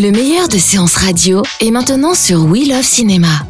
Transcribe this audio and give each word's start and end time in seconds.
Le 0.00 0.10
meilleur 0.12 0.48
de 0.48 0.56
séances 0.56 0.96
radio 0.96 1.42
est 1.60 1.70
maintenant 1.70 2.14
sur 2.14 2.46
We 2.46 2.66
Love 2.66 2.82
Cinéma. 2.82 3.49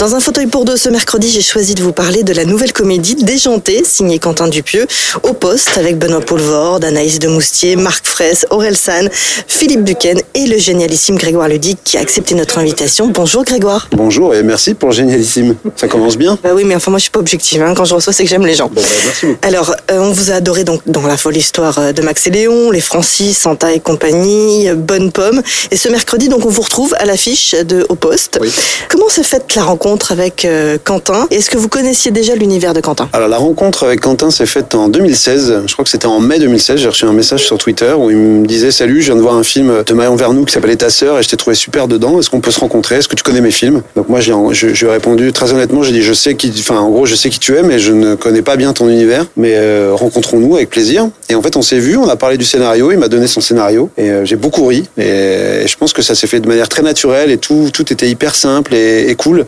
Dans 0.00 0.14
un 0.14 0.20
fauteuil 0.20 0.46
pour 0.46 0.64
deux 0.64 0.76
ce 0.76 0.88
mercredi, 0.88 1.28
j'ai 1.28 1.42
choisi 1.42 1.74
de 1.74 1.82
vous 1.82 1.90
parler 1.90 2.22
de 2.22 2.32
la 2.32 2.44
nouvelle 2.44 2.72
comédie 2.72 3.16
Déjantée, 3.16 3.82
signée 3.84 4.20
Quentin 4.20 4.46
Dupieux, 4.46 4.86
au 5.24 5.32
poste 5.32 5.76
avec 5.76 5.98
Benoît 5.98 6.20
Poulvord, 6.20 6.78
Anaïs 6.84 7.18
de 7.18 7.26
Moustier, 7.26 7.74
Marc 7.74 8.06
Fraisse, 8.06 8.46
Aurel 8.50 8.76
San, 8.76 9.10
Philippe 9.48 9.82
Buquen 9.82 10.20
et 10.34 10.46
le 10.46 10.56
génialissime 10.56 11.16
Grégoire 11.16 11.48
Ludic 11.48 11.80
qui 11.82 11.98
a 11.98 12.00
accepté 12.00 12.36
notre 12.36 12.58
invitation. 12.58 13.08
Bonjour 13.08 13.42
Grégoire. 13.42 13.88
Bonjour 13.90 14.36
et 14.36 14.44
merci 14.44 14.74
pour 14.74 14.90
le 14.90 14.94
génialissime. 14.94 15.56
Ça 15.74 15.88
commence 15.88 16.16
bien? 16.16 16.38
Bah 16.44 16.50
oui, 16.54 16.62
mais 16.62 16.76
enfin 16.76 16.92
moi 16.92 16.98
je 16.98 17.02
suis 17.02 17.10
pas 17.10 17.18
objective. 17.18 17.60
Hein. 17.62 17.74
Quand 17.74 17.84
je 17.84 17.96
reçois, 17.96 18.12
c'est 18.12 18.22
que 18.22 18.30
j'aime 18.30 18.46
les 18.46 18.54
gens. 18.54 18.68
Bon, 18.68 18.80
bah, 18.80 18.86
merci 19.04 19.26
beaucoup. 19.26 19.38
Alors, 19.42 19.74
euh, 19.90 19.98
on 19.98 20.12
vous 20.12 20.30
a 20.30 20.34
adoré 20.34 20.62
donc 20.62 20.82
dans 20.86 21.08
la 21.08 21.16
folle 21.16 21.36
histoire 21.36 21.76
euh, 21.80 21.92
de 21.92 22.02
Max 22.02 22.24
et 22.28 22.30
Léon, 22.30 22.70
les 22.70 22.80
Francis, 22.80 23.36
Santa 23.36 23.72
et 23.72 23.80
compagnie, 23.80 24.68
euh, 24.68 24.76
Bonne 24.76 25.10
Pomme. 25.10 25.42
Et 25.72 25.76
ce 25.76 25.88
mercredi, 25.88 26.28
donc, 26.28 26.46
on 26.46 26.50
vous 26.50 26.62
retrouve 26.62 26.94
à 27.00 27.04
l'affiche 27.04 27.56
de 27.56 27.84
Au 27.88 27.96
Poste. 27.96 28.38
Oui. 28.40 28.52
Comment 28.88 29.08
s'est 29.08 29.24
faite 29.24 29.56
la 29.56 29.64
rencontre? 29.64 29.87
Avec 29.88 30.44
euh, 30.44 30.76
Quentin 30.82 31.26
Est-ce 31.30 31.48
que 31.48 31.56
vous 31.56 31.68
connaissiez 31.68 32.10
déjà 32.10 32.34
l'univers 32.34 32.74
de 32.74 32.80
Quentin? 32.80 33.08
Alors 33.14 33.28
la 33.28 33.38
rencontre 33.38 33.84
avec 33.84 34.00
Quentin 34.00 34.30
s'est 34.30 34.44
faite 34.44 34.74
en 34.74 34.88
2016. 34.88 35.62
Je 35.66 35.72
crois 35.72 35.82
que 35.82 35.90
c'était 35.90 36.06
en 36.06 36.20
mai 36.20 36.38
2016. 36.38 36.78
J'ai 36.78 36.88
reçu 36.88 37.06
un 37.06 37.14
message 37.14 37.46
sur 37.46 37.56
Twitter 37.56 37.94
où 37.96 38.10
il 38.10 38.16
me 38.16 38.46
disait 38.46 38.70
Salut, 38.70 39.00
je 39.00 39.06
viens 39.06 39.16
de 39.16 39.22
voir 39.22 39.34
un 39.34 39.42
film 39.42 39.82
de 39.86 39.94
Marion 39.94 40.14
Vernou 40.14 40.44
qui 40.44 40.52
s'appelait 40.52 40.76
Ta 40.76 40.90
sœur 40.90 41.18
et 41.18 41.22
je 41.22 41.28
t'ai 41.30 41.38
trouvé 41.38 41.56
super 41.56 41.88
dedans. 41.88 42.20
Est-ce 42.20 42.28
qu'on 42.28 42.40
peut 42.40 42.50
se 42.50 42.60
rencontrer? 42.60 42.96
Est-ce 42.96 43.08
que 43.08 43.16
tu 43.16 43.22
connais 43.22 43.40
mes 43.40 43.50
films? 43.50 43.82
Donc 43.96 44.10
moi, 44.10 44.20
j'ai, 44.20 44.86
répondu 44.86 45.32
très 45.32 45.52
honnêtement. 45.52 45.82
J'ai 45.82 45.92
dit 45.92 46.02
Je 46.02 46.12
sais 46.12 46.34
qui, 46.34 46.52
enfin 46.58 46.80
en 46.80 46.90
gros, 46.90 47.06
je 47.06 47.14
sais 47.14 47.30
qui 47.30 47.38
tu 47.38 47.56
es, 47.56 47.62
mais 47.62 47.78
je 47.78 47.92
ne 47.94 48.14
connais 48.14 48.42
pas 48.42 48.56
bien 48.56 48.74
ton 48.74 48.90
univers. 48.90 49.24
Mais 49.36 49.54
euh, 49.54 49.92
rencontrons-nous 49.94 50.56
avec 50.56 50.68
plaisir. 50.68 51.08
Et 51.30 51.34
en 51.34 51.40
fait, 51.40 51.56
on 51.56 51.62
s'est 51.62 51.78
vu. 51.78 51.96
On 51.96 52.08
a 52.08 52.16
parlé 52.16 52.36
du 52.36 52.44
scénario. 52.44 52.92
Il 52.92 52.98
m'a 52.98 53.08
donné 53.08 53.26
son 53.26 53.40
scénario 53.40 53.88
et 53.96 54.10
euh, 54.10 54.24
j'ai 54.26 54.36
beaucoup 54.36 54.66
ri. 54.66 54.84
Et, 54.98 55.66
je 55.66 55.76
pense 55.76 55.94
que 55.94 56.02
ça 56.02 56.14
s'est 56.14 56.26
fait 56.26 56.40
de 56.40 56.48
manière 56.48 56.68
très 56.68 56.82
naturelle 56.82 57.30
et 57.30 57.38
tout, 57.38 57.70
tout 57.72 57.90
était 57.90 58.08
hyper 58.08 58.34
simple 58.34 58.74
et 58.74 59.14
cool. 59.16 59.46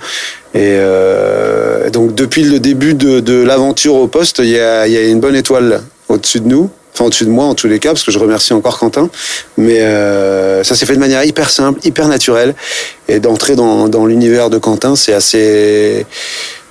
Et 0.54 0.76
euh, 0.78 1.90
donc 1.90 2.14
depuis 2.14 2.42
le 2.42 2.58
début 2.58 2.94
de, 2.94 3.42
l'aventure 3.42 3.94
au 3.94 4.08
poste, 4.08 4.40
il 4.40 4.50
y 4.50 4.58
a, 4.58 4.86
il 4.86 4.92
y 4.92 4.96
a 4.96 5.06
une 5.06 5.20
bonne 5.20 5.36
étoile 5.36 5.82
au-dessus 6.08 6.40
de 6.40 6.48
nous. 6.48 6.70
Enfin, 6.92 7.04
au-dessus 7.04 7.24
de 7.24 7.30
moi, 7.30 7.44
en 7.44 7.54
tous 7.54 7.68
les 7.68 7.78
cas, 7.78 7.90
parce 7.90 8.02
que 8.02 8.10
je 8.10 8.18
remercie 8.18 8.52
encore 8.52 8.78
Quentin. 8.78 9.08
Mais 9.56 9.80
euh, 9.80 10.64
ça 10.64 10.74
s'est 10.74 10.86
fait 10.86 10.94
de 10.94 11.00
manière 11.00 11.22
hyper 11.24 11.50
simple, 11.50 11.78
hyper 11.84 12.08
naturelle. 12.08 12.54
Et 13.08 13.20
d'entrer 13.20 13.54
dans, 13.54 13.88
dans 13.88 14.06
l'univers 14.06 14.50
de 14.50 14.58
Quentin, 14.58 14.96
c'est 14.96 15.12
assez, 15.12 16.04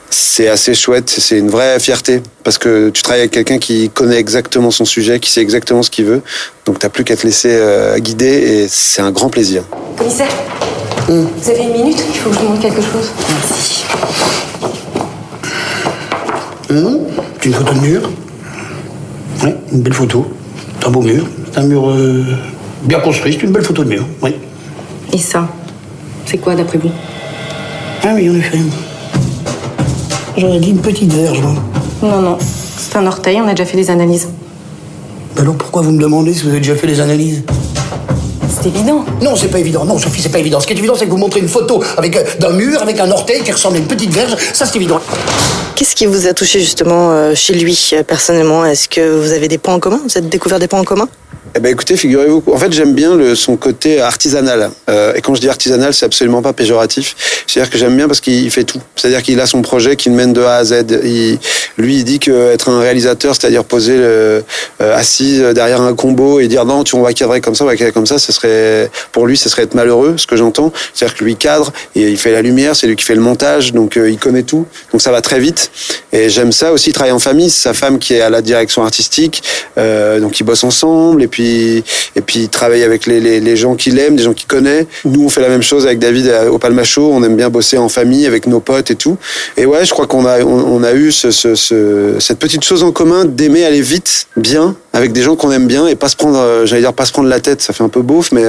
c'est 0.09 0.47
assez 0.47 0.73
chouette. 0.73 1.09
C'est 1.09 1.37
une 1.37 1.49
vraie 1.49 1.79
fierté. 1.79 2.21
Parce 2.43 2.57
que 2.57 2.89
tu 2.89 3.01
travailles 3.01 3.21
avec 3.21 3.31
quelqu'un 3.31 3.57
qui 3.59 3.89
connaît 3.89 4.17
exactement 4.17 4.71
son 4.71 4.85
sujet, 4.85 5.19
qui 5.19 5.29
sait 5.29 5.41
exactement 5.41 5.83
ce 5.83 5.89
qu'il 5.89 6.05
veut. 6.05 6.21
Donc, 6.65 6.79
t'as 6.79 6.89
plus 6.89 7.03
qu'à 7.03 7.15
te 7.15 7.25
laisser 7.25 7.49
euh, 7.51 7.97
guider. 7.99 8.25
Et 8.27 8.67
c'est 8.67 9.01
un 9.01 9.11
grand 9.11 9.29
plaisir. 9.29 9.63
Commissaire, 9.97 10.29
vous 11.07 11.49
avez 11.49 11.63
une 11.63 11.73
minute 11.73 12.03
Il 12.13 12.19
faut 12.19 12.29
que 12.29 12.35
je 12.35 12.39
vous 12.41 12.49
montre 12.49 12.61
quelque 12.61 12.81
chose. 12.81 13.11
Merci. 13.29 13.83
Hum, 16.69 16.99
C'est 17.39 17.49
une 17.49 17.53
photo 17.55 17.73
de 17.73 17.79
mur. 17.79 18.09
Oui, 19.43 19.49
une 19.71 19.81
belle 19.81 19.93
photo. 19.93 20.27
C'est 20.79 20.87
un 20.87 20.91
beau 20.91 21.01
mur. 21.01 21.25
C'est 21.51 21.59
un 21.59 21.63
mur 21.63 21.89
euh, 21.89 22.23
bien 22.83 22.99
construit. 22.99 23.33
C'est 23.33 23.43
une 23.43 23.51
belle 23.51 23.63
photo 23.63 23.83
de 23.83 23.89
mur. 23.89 24.05
Oui. 24.21 24.35
Et 25.11 25.17
ça 25.17 25.47
C'est 26.25 26.37
quoi 26.37 26.55
d'après 26.55 26.77
vous? 26.77 26.91
Ah 28.03 28.13
oui, 28.15 28.29
en 28.29 28.35
effet. 28.35 28.59
J'aurais 30.37 30.59
dit 30.59 30.69
une 30.69 30.81
petite 30.81 31.11
verge, 31.11 31.41
moi. 31.41 31.53
Non, 32.01 32.21
non. 32.21 32.37
C'est 32.39 32.95
un 32.97 33.05
orteil, 33.07 33.39
on 33.41 33.47
a 33.47 33.51
déjà 33.51 33.65
fait 33.65 33.77
des 33.77 33.89
analyses. 33.89 34.29
Alors 35.37 35.55
pourquoi 35.55 35.81
vous 35.81 35.91
me 35.91 36.01
demandez 36.01 36.33
si 36.33 36.43
vous 36.43 36.49
avez 36.49 36.59
déjà 36.59 36.75
fait 36.75 36.87
les 36.87 36.99
analyses? 36.99 37.43
C'est 38.61 38.67
évident. 38.67 39.05
Non, 39.21 39.35
c'est 39.35 39.47
pas 39.47 39.59
évident. 39.59 39.85
Non, 39.85 39.97
Sophie, 39.97 40.21
c'est 40.21 40.29
pas 40.29 40.39
évident. 40.39 40.59
Ce 40.59 40.67
qui 40.67 40.73
est 40.73 40.77
évident, 40.77 40.95
c'est 40.97 41.05
que 41.05 41.11
vous 41.11 41.17
montrez 41.17 41.39
une 41.39 41.47
photo 41.47 41.81
avec 41.97 42.15
euh, 42.15 42.23
d'un 42.39 42.51
mur 42.51 42.81
avec 42.81 42.99
un 42.99 43.09
orteil 43.09 43.41
qui 43.41 43.51
ressemble 43.51 43.77
à 43.77 43.79
une 43.79 43.85
petite 43.87 44.13
verge. 44.13 44.35
Ça, 44.53 44.65
c'est 44.65 44.75
évident. 44.75 44.99
Qu'est-ce 45.79 45.95
qui 45.95 46.07
vous 46.07 46.27
a 46.27 46.33
touché 46.33 46.59
justement 46.59 47.13
euh, 47.13 47.33
chez 47.35 47.53
lui 47.53 47.91
euh, 47.93 48.03
personnellement? 48.03 48.65
Est-ce 48.65 48.89
que 48.89 49.17
vous 49.17 49.31
avez 49.31 49.47
des 49.47 49.57
points 49.57 49.75
en 49.75 49.79
commun? 49.79 50.01
Vous 50.03 50.17
avez 50.17 50.27
découvert 50.27 50.59
des 50.59 50.67
points 50.67 50.81
en 50.81 50.83
commun? 50.83 51.07
Eh 51.55 51.59
ben 51.59 51.71
écoutez, 51.71 51.97
figurez-vous, 51.97 52.43
en 52.45 52.57
fait 52.57 52.71
j'aime 52.71 52.93
bien 52.93 53.17
son 53.33 53.57
côté 53.57 54.01
artisanal. 54.01 54.69
Euh, 54.87 55.13
et 55.15 55.21
quand 55.21 55.33
je 55.33 55.41
dis 55.41 55.49
artisanal, 55.49 55.95
c'est 55.95 56.05
absolument 56.05 56.43
pas 56.43 56.53
péjoratif. 56.53 57.15
C'est-à-dire 57.47 57.71
que 57.71 57.77
j'aime 57.79 57.95
bien 57.95 58.07
parce 58.07 58.19
qu'il 58.19 58.51
fait 58.51 58.65
tout. 58.65 58.79
C'est-à-dire 58.95 59.23
qu'il 59.23 59.39
a 59.39 59.47
son 59.47 59.63
projet 59.63 59.95
qui 59.95 60.09
le 60.09 60.15
mène 60.15 60.31
de 60.31 60.41
A 60.41 60.57
à 60.57 60.63
Z. 60.63 60.85
Lui, 61.77 61.95
il 61.95 62.03
dit 62.03 62.19
que 62.19 62.51
être 62.51 62.69
un 62.69 62.79
réalisateur, 62.81 63.33
c'est-à-dire 63.33 63.63
poser 63.63 63.97
le, 63.97 64.43
assis 64.79 65.41
derrière 65.55 65.81
un 65.81 65.95
combo 65.95 66.39
et 66.39 66.47
dire 66.47 66.65
non, 66.65 66.83
tu 66.83 66.95
on 66.95 67.01
va 67.01 67.13
cadrer 67.13 67.41
comme 67.41 67.55
ça, 67.55 67.63
on 67.63 67.67
va 67.67 67.75
cadrer 67.75 67.93
comme 67.93 68.05
ça, 68.05 68.19
ce 68.19 68.31
serait 68.31 68.91
pour 69.11 69.25
lui, 69.25 69.35
ce 69.35 69.49
serait 69.49 69.63
être 69.63 69.73
malheureux. 69.73 70.17
Ce 70.17 70.27
que 70.27 70.35
j'entends, 70.35 70.71
c'est-à-dire 70.93 71.17
que 71.17 71.23
lui 71.23 71.35
cadre 71.35 71.73
et 71.95 72.09
il 72.09 72.17
fait 72.17 72.31
la 72.31 72.43
lumière, 72.43 72.75
c'est 72.75 72.85
lui 72.85 72.95
qui 72.95 73.05
fait 73.05 73.15
le 73.15 73.21
montage, 73.21 73.73
donc 73.73 73.95
il 73.95 74.19
connaît 74.19 74.43
tout. 74.43 74.67
Donc 74.91 75.01
ça 75.01 75.11
va 75.11 75.21
très 75.21 75.39
vite. 75.39 75.68
Et 76.11 76.29
j'aime 76.29 76.51
ça 76.51 76.71
aussi, 76.71 76.91
travailler 76.91 77.13
en 77.13 77.19
famille. 77.19 77.49
Sa 77.49 77.73
femme 77.73 77.99
qui 77.99 78.13
est 78.15 78.21
à 78.21 78.29
la 78.29 78.41
direction 78.41 78.83
artistique, 78.83 79.43
euh, 79.77 80.19
donc 80.19 80.39
ils 80.39 80.43
bossent 80.43 80.63
ensemble 80.63 81.23
et 81.23 81.27
puis 81.27 81.83
et 82.15 82.21
puis 82.21 82.39
il 82.41 82.49
travaille 82.49 82.83
avec 82.83 83.05
les, 83.05 83.19
les, 83.39 83.55
gens 83.55 83.75
qu'il 83.75 83.97
aime, 83.99 84.15
des 84.15 84.23
gens 84.23 84.33
qu'il 84.33 84.47
connaît. 84.47 84.87
Nous, 85.05 85.23
on 85.25 85.29
fait 85.29 85.41
la 85.41 85.49
même 85.49 85.61
chose 85.63 85.85
avec 85.85 85.99
David 85.99 86.27
euh, 86.27 86.49
au 86.49 86.57
Palmacho. 86.57 87.11
On 87.11 87.23
aime 87.23 87.35
bien 87.35 87.49
bosser 87.49 87.77
en 87.77 87.89
famille 87.89 88.25
avec 88.25 88.47
nos 88.47 88.59
potes 88.59 88.91
et 88.91 88.95
tout. 88.95 89.17
Et 89.57 89.65
ouais, 89.65 89.85
je 89.85 89.91
crois 89.91 90.07
qu'on 90.07 90.25
a 90.25 90.39
on, 90.41 90.83
a 90.83 90.93
eu 90.93 91.11
ce, 91.11 91.31
ce, 91.31 91.55
ce- 91.55 92.15
cette 92.19 92.39
petite 92.39 92.63
chose 92.63 92.83
en 92.83 92.91
commun 92.91 93.25
d'aimer 93.25 93.65
aller 93.65 93.81
vite, 93.81 94.27
bien, 94.37 94.75
avec 94.93 95.11
des 95.11 95.21
gens 95.21 95.35
qu'on 95.35 95.51
aime 95.51 95.67
bien 95.67 95.87
et 95.87 95.95
pas 95.95 96.09
se 96.09 96.15
prendre, 96.15 96.37
euh, 96.39 96.65
j'allais 96.65 96.81
dire 96.81 96.93
pas 96.93 97.05
se 97.05 97.11
prendre 97.11 97.29
la 97.29 97.39
tête. 97.39 97.61
Ça 97.61 97.73
fait 97.73 97.83
un 97.83 97.89
peu 97.89 98.01
beauf, 98.01 98.31
mais 98.31 98.43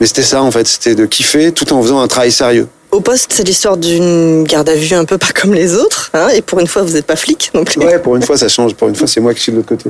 mais 0.00 0.06
c'était 0.06 0.22
ça 0.22 0.42
en 0.42 0.50
fait. 0.50 0.66
C'était 0.66 0.94
de 0.94 1.06
kiffer 1.06 1.52
tout 1.52 1.72
en 1.72 1.82
faisant 1.82 2.00
un 2.00 2.08
travail 2.08 2.32
sérieux. 2.32 2.68
Au 2.92 3.00
poste, 3.00 3.32
c'est 3.32 3.42
l'histoire 3.44 3.78
d'une 3.78 4.44
garde 4.44 4.68
à 4.68 4.74
vue 4.74 4.94
un 4.94 5.06
peu 5.06 5.16
pas 5.16 5.32
comme 5.34 5.54
les 5.54 5.74
autres. 5.74 6.10
hein, 6.12 6.28
et 6.28 6.42
pour 6.42 6.60
une 6.60 6.66
fois, 6.66 6.82
vous 6.82 6.92
n'êtes 6.92 7.06
pas 7.06 7.16
flic 7.16 7.50
plus. 7.64 7.78
Ouais, 7.80 7.98
pour 7.98 8.16
une 8.16 8.22
fois, 8.22 8.36
ça 8.36 8.48
change. 8.48 8.74
Pour 8.74 8.86
une 8.88 8.94
fois, 8.94 9.06
c'est 9.06 9.18
moi 9.20 9.32
qui 9.32 9.40
suis 9.40 9.50
de 9.50 9.56
l'autre 9.56 9.70
côté. 9.70 9.88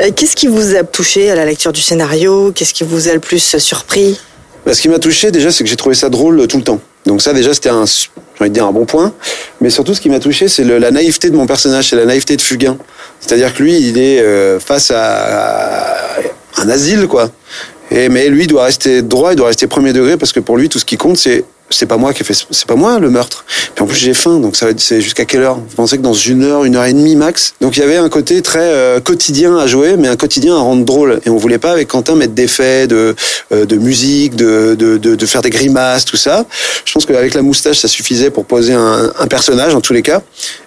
Euh, 0.00 0.10
Qu'est-ce 0.16 0.34
qui 0.34 0.46
vous 0.46 0.74
a 0.74 0.82
touché 0.82 1.30
à 1.30 1.34
la 1.34 1.44
lecture 1.44 1.72
du 1.74 1.82
scénario? 1.82 2.50
Qu'est-ce 2.52 2.72
qui 2.72 2.84
vous 2.84 3.08
a 3.08 3.12
le 3.12 3.20
plus 3.20 3.54
surpris? 3.58 4.18
Bah, 4.64 4.72
ce 4.72 4.80
qui 4.80 4.88
m'a 4.88 4.98
touché 4.98 5.30
déjà, 5.30 5.52
c'est 5.52 5.62
que 5.62 5.68
j'ai 5.68 5.76
trouvé 5.76 5.94
ça 5.94 6.08
drôle 6.08 6.46
tout 6.46 6.56
le 6.56 6.62
temps. 6.62 6.80
Donc 7.04 7.20
ça 7.20 7.34
déjà, 7.34 7.52
c'était 7.52 7.68
un, 7.68 7.84
j'ai 7.84 8.08
envie 8.40 8.48
de 8.48 8.54
dire 8.54 8.64
un 8.64 8.72
bon 8.72 8.86
point. 8.86 9.12
Mais 9.60 9.68
surtout, 9.68 9.92
ce 9.92 10.00
qui 10.00 10.08
m'a 10.08 10.18
touché, 10.18 10.48
c'est 10.48 10.64
la 10.64 10.90
naïveté 10.90 11.28
de 11.28 11.36
mon 11.36 11.46
personnage, 11.46 11.90
c'est 11.90 11.96
la 11.96 12.06
naïveté 12.06 12.34
de 12.34 12.40
Fugain. 12.40 12.78
C'est-à-dire 13.20 13.52
que 13.54 13.62
lui, 13.62 13.78
il 13.78 13.98
est 13.98 14.20
euh, 14.20 14.58
face 14.58 14.90
à, 14.90 14.96
à 14.96 16.62
un 16.62 16.68
asile, 16.70 17.08
quoi. 17.08 17.30
Et, 17.90 18.08
mais 18.08 18.28
lui, 18.30 18.44
il 18.44 18.46
doit 18.46 18.64
rester 18.64 19.02
droit, 19.02 19.34
il 19.34 19.36
doit 19.36 19.48
rester 19.48 19.66
premier 19.66 19.92
degré, 19.92 20.16
parce 20.16 20.32
que 20.32 20.40
pour 20.40 20.56
lui, 20.56 20.70
tout 20.70 20.78
ce 20.78 20.86
qui 20.86 20.96
compte, 20.96 21.18
c'est 21.18 21.44
c'est 21.70 21.86
pas 21.86 21.96
moi 21.96 22.12
qui 22.12 22.22
ai 22.22 22.24
fait, 22.24 22.34
c'est 22.50 22.66
pas 22.66 22.76
moi 22.76 22.98
le 22.98 23.10
meurtre. 23.10 23.44
Puis 23.74 23.82
en 23.82 23.86
plus 23.86 23.96
j'ai 23.96 24.14
faim, 24.14 24.38
donc 24.40 24.56
ça 24.56 24.66
va 24.66 24.72
c'est 24.76 25.00
jusqu'à 25.00 25.24
quelle 25.24 25.42
heure? 25.42 25.56
Vous 25.56 25.76
pensez 25.76 25.96
que 25.98 26.02
dans 26.02 26.14
une 26.14 26.44
heure, 26.44 26.64
une 26.64 26.76
heure 26.76 26.84
et 26.84 26.92
demie 26.92 27.16
max? 27.16 27.54
Donc 27.60 27.76
il 27.76 27.80
y 27.80 27.82
avait 27.82 27.96
un 27.96 28.08
côté 28.08 28.40
très 28.42 28.60
euh, 28.72 29.00
quotidien 29.00 29.56
à 29.56 29.66
jouer, 29.66 29.96
mais 29.96 30.08
un 30.08 30.16
quotidien 30.16 30.56
à 30.56 30.60
rendre 30.60 30.84
drôle. 30.84 31.20
Et 31.24 31.30
on 31.30 31.36
voulait 31.36 31.58
pas 31.58 31.72
avec 31.72 31.88
Quentin 31.88 32.14
mettre 32.14 32.32
d'effets, 32.32 32.86
de 32.86 33.14
euh, 33.52 33.66
de 33.66 33.76
musique, 33.76 34.34
de, 34.36 34.74
de 34.78 34.96
de 34.96 35.14
de 35.14 35.26
faire 35.26 35.42
des 35.42 35.50
grimaces, 35.50 36.04
tout 36.04 36.16
ça. 36.16 36.46
Je 36.84 36.92
pense 36.92 37.06
qu'avec 37.06 37.34
la 37.34 37.42
moustache, 37.42 37.78
ça 37.78 37.88
suffisait 37.88 38.30
pour 38.30 38.44
poser 38.44 38.74
un, 38.74 39.12
un 39.18 39.26
personnage 39.26 39.74
en 39.74 39.80
tous 39.80 39.92
les 39.92 40.02
cas. 40.02 40.22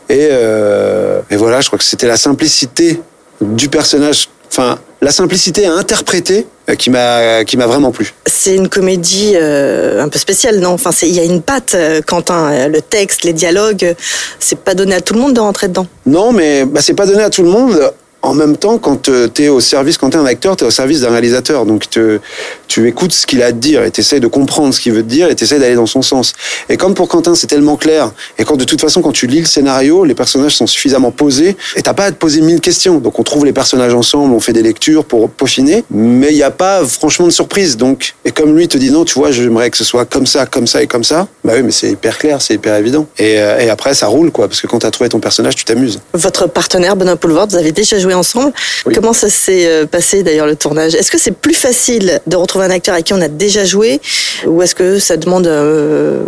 Et 0.09 0.27
euh, 0.31 1.21
et 1.29 1.35
voilà, 1.35 1.61
je 1.61 1.67
crois 1.67 1.79
que 1.79 1.85
c'était 1.85 2.07
la 2.07 2.17
simplicité 2.17 3.01
du 3.41 3.69
personnage, 3.69 4.29
enfin 4.51 4.79
la 5.01 5.11
simplicité 5.11 5.65
à 5.65 5.73
interpréter 5.73 6.45
euh, 6.69 6.75
qui 6.75 6.89
m'a 6.89 7.43
qui 7.43 7.57
m'a 7.57 7.65
vraiment 7.65 7.91
plu. 7.91 8.13
C'est 8.27 8.55
une 8.55 8.69
comédie 8.69 9.33
euh, 9.35 10.03
un 10.03 10.09
peu 10.09 10.19
spéciale, 10.19 10.59
non? 10.59 10.69
Enfin, 10.69 10.91
il 11.01 11.09
y 11.09 11.19
a 11.19 11.23
une 11.23 11.41
patte, 11.41 11.73
euh, 11.73 12.01
Quentin. 12.05 12.67
Le 12.67 12.81
texte, 12.81 13.23
les 13.23 13.33
dialogues, 13.33 13.95
c'est 14.39 14.59
pas 14.59 14.75
donné 14.75 14.95
à 14.95 15.01
tout 15.01 15.13
le 15.13 15.19
monde 15.19 15.33
de 15.33 15.39
rentrer 15.39 15.67
dedans? 15.67 15.87
Non, 16.05 16.31
mais 16.31 16.65
bah, 16.65 16.81
c'est 16.81 16.93
pas 16.93 17.07
donné 17.07 17.23
à 17.23 17.29
tout 17.29 17.43
le 17.43 17.49
monde. 17.49 17.93
En 18.21 18.33
même 18.33 18.57
temps, 18.57 18.77
quand 18.77 19.09
tu 19.33 19.43
es 19.43 19.49
au 19.49 19.59
service, 19.59 19.97
quand 19.97 20.11
tu 20.11 20.17
es 20.17 20.19
un 20.19 20.25
acteur, 20.25 20.55
tu 20.55 20.63
es 20.63 20.67
au 20.67 20.71
service 20.71 21.01
d'un 21.01 21.11
réalisateur. 21.11 21.65
Donc 21.65 21.85
tu 21.89 22.87
écoutes 22.87 23.13
ce 23.13 23.25
qu'il 23.25 23.41
a 23.41 23.47
à 23.47 23.51
te 23.51 23.57
dire 23.57 23.83
et 23.83 23.91
tu 23.91 24.01
de 24.19 24.27
comprendre 24.27 24.73
ce 24.73 24.79
qu'il 24.79 24.93
veut 24.93 25.03
te 25.03 25.07
dire 25.07 25.29
et 25.29 25.35
tu 25.35 25.45
d'aller 25.45 25.75
dans 25.75 25.85
son 25.85 26.01
sens. 26.01 26.33
Et 26.69 26.77
comme 26.77 26.93
pour 26.93 27.07
Quentin, 27.07 27.35
c'est 27.35 27.47
tellement 27.47 27.77
clair, 27.77 28.11
et 28.37 28.43
quand 28.43 28.57
de 28.57 28.63
toute 28.63 28.81
façon, 28.81 29.01
quand 29.01 29.11
tu 29.11 29.27
lis 29.27 29.39
le 29.39 29.45
scénario, 29.45 30.03
les 30.03 30.15
personnages 30.15 30.55
sont 30.55 30.67
suffisamment 30.67 31.11
posés 31.11 31.55
et 31.75 31.81
t'as 31.81 31.93
pas 31.93 32.05
à 32.05 32.11
te 32.11 32.17
poser 32.17 32.41
mille 32.41 32.61
questions. 32.61 32.99
Donc 32.99 33.19
on 33.19 33.23
trouve 33.23 33.45
les 33.45 33.53
personnages 33.53 33.93
ensemble, 33.93 34.33
on 34.33 34.39
fait 34.39 34.53
des 34.53 34.63
lectures 34.63 35.05
pour 35.05 35.29
peaufiner, 35.29 35.83
mais 35.89 36.31
il 36.31 36.35
n'y 36.35 36.43
a 36.43 36.51
pas 36.51 36.85
franchement 36.85 37.25
de 37.27 37.31
surprise. 37.31 37.77
Donc, 37.77 38.15
et 38.25 38.31
comme 38.31 38.55
lui 38.55 38.67
te 38.67 38.77
dit 38.77 38.91
non, 38.91 39.05
tu 39.05 39.15
vois, 39.15 39.31
j'aimerais 39.31 39.69
que 39.69 39.77
ce 39.77 39.83
soit 39.83 40.05
comme 40.05 40.25
ça, 40.25 40.45
comme 40.45 40.67
ça 40.67 40.81
et 40.81 40.87
comme 40.87 41.03
ça, 41.03 41.27
bah 41.43 41.53
oui, 41.55 41.63
mais 41.63 41.71
c'est 41.71 41.91
hyper 41.91 42.17
clair, 42.17 42.41
c'est 42.41 42.55
hyper 42.55 42.75
évident. 42.75 43.07
Et, 43.17 43.39
euh, 43.39 43.71
après, 43.71 43.93
ça 43.93 44.07
roule, 44.07 44.31
quoi, 44.31 44.49
parce 44.49 44.59
que 44.59 44.67
quand 44.67 44.79
tu 44.79 44.85
as 44.85 44.91
trouvé 44.91 45.09
ton 45.09 45.19
personnage, 45.19 45.55
tu 45.55 45.63
t'amuses. 45.63 45.99
Votre 46.13 46.47
partenaire, 46.47 46.95
Benoît 46.95 47.15
Poulvord, 47.15 47.47
vous 47.47 47.55
avez 47.55 47.71
déjà 47.71 47.97
joué 47.99 48.10
ensemble. 48.13 48.53
Oui. 48.85 48.93
Comment 48.93 49.13
ça 49.13 49.29
s'est 49.29 49.67
euh, 49.67 49.85
passé 49.85 50.23
d'ailleurs 50.23 50.47
le 50.47 50.55
tournage? 50.55 50.95
Est-ce 50.95 51.11
que 51.11 51.19
c'est 51.19 51.35
plus 51.35 51.53
facile 51.53 52.19
de 52.27 52.35
retrouver 52.35 52.65
un 52.65 52.71
acteur 52.71 52.93
avec 52.93 53.05
qui 53.05 53.13
on 53.13 53.21
a 53.21 53.27
déjà 53.27 53.65
joué 53.65 53.99
ou 54.45 54.61
est-ce 54.61 54.75
que 54.75 54.99
ça 54.99 55.17
demande 55.17 55.47
euh, 55.47 56.21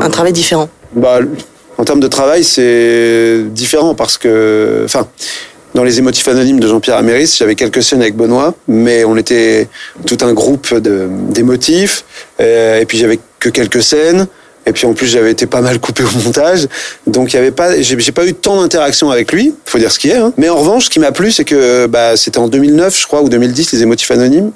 un 0.00 0.10
travail 0.10 0.32
différent? 0.32 0.68
Bah, 0.94 1.20
en 1.76 1.84
termes 1.84 2.00
de 2.00 2.08
travail, 2.08 2.44
c'est 2.44 3.44
différent 3.50 3.94
parce 3.94 4.18
que, 4.18 4.82
enfin, 4.84 5.06
dans 5.74 5.84
les 5.84 5.98
émotifs 5.98 6.26
anonymes 6.26 6.60
de 6.60 6.66
Jean-Pierre 6.66 6.96
Améris, 6.96 7.36
j'avais 7.38 7.54
quelques 7.54 7.82
scènes 7.82 8.00
avec 8.00 8.16
Benoît, 8.16 8.54
mais 8.66 9.04
on 9.04 9.16
était 9.16 9.68
tout 10.06 10.18
un 10.22 10.32
groupe 10.32 10.74
d'émotifs, 10.74 12.04
euh, 12.40 12.80
et 12.80 12.86
puis 12.86 12.98
j'avais 12.98 13.20
que 13.38 13.48
quelques 13.48 13.82
scènes. 13.82 14.26
Et 14.68 14.72
puis 14.72 14.86
en 14.86 14.92
plus 14.92 15.06
j'avais 15.06 15.30
été 15.30 15.46
pas 15.46 15.62
mal 15.62 15.80
coupé 15.80 16.02
au 16.04 16.18
montage, 16.24 16.68
donc 17.06 17.32
il 17.32 17.36
y 17.36 17.38
avait 17.38 17.50
pas, 17.50 17.80
j'ai 17.80 18.12
pas 18.12 18.26
eu 18.26 18.34
tant 18.34 18.60
d'interaction 18.60 19.10
avec 19.10 19.32
lui, 19.32 19.54
faut 19.64 19.78
dire 19.78 19.90
ce 19.90 19.98
qui 19.98 20.10
est. 20.10 20.16
Hein. 20.16 20.32
Mais 20.36 20.50
en 20.50 20.56
revanche, 20.56 20.84
ce 20.84 20.90
qui 20.90 21.00
m'a 21.00 21.10
plu, 21.10 21.32
c'est 21.32 21.44
que 21.44 21.86
bah, 21.86 22.16
c'était 22.16 22.38
en 22.38 22.48
2009, 22.48 23.00
je 23.00 23.06
crois, 23.06 23.22
ou 23.22 23.30
2010, 23.30 23.72
les 23.72 23.82
émotifs 23.82 24.10
anonymes. 24.10 24.52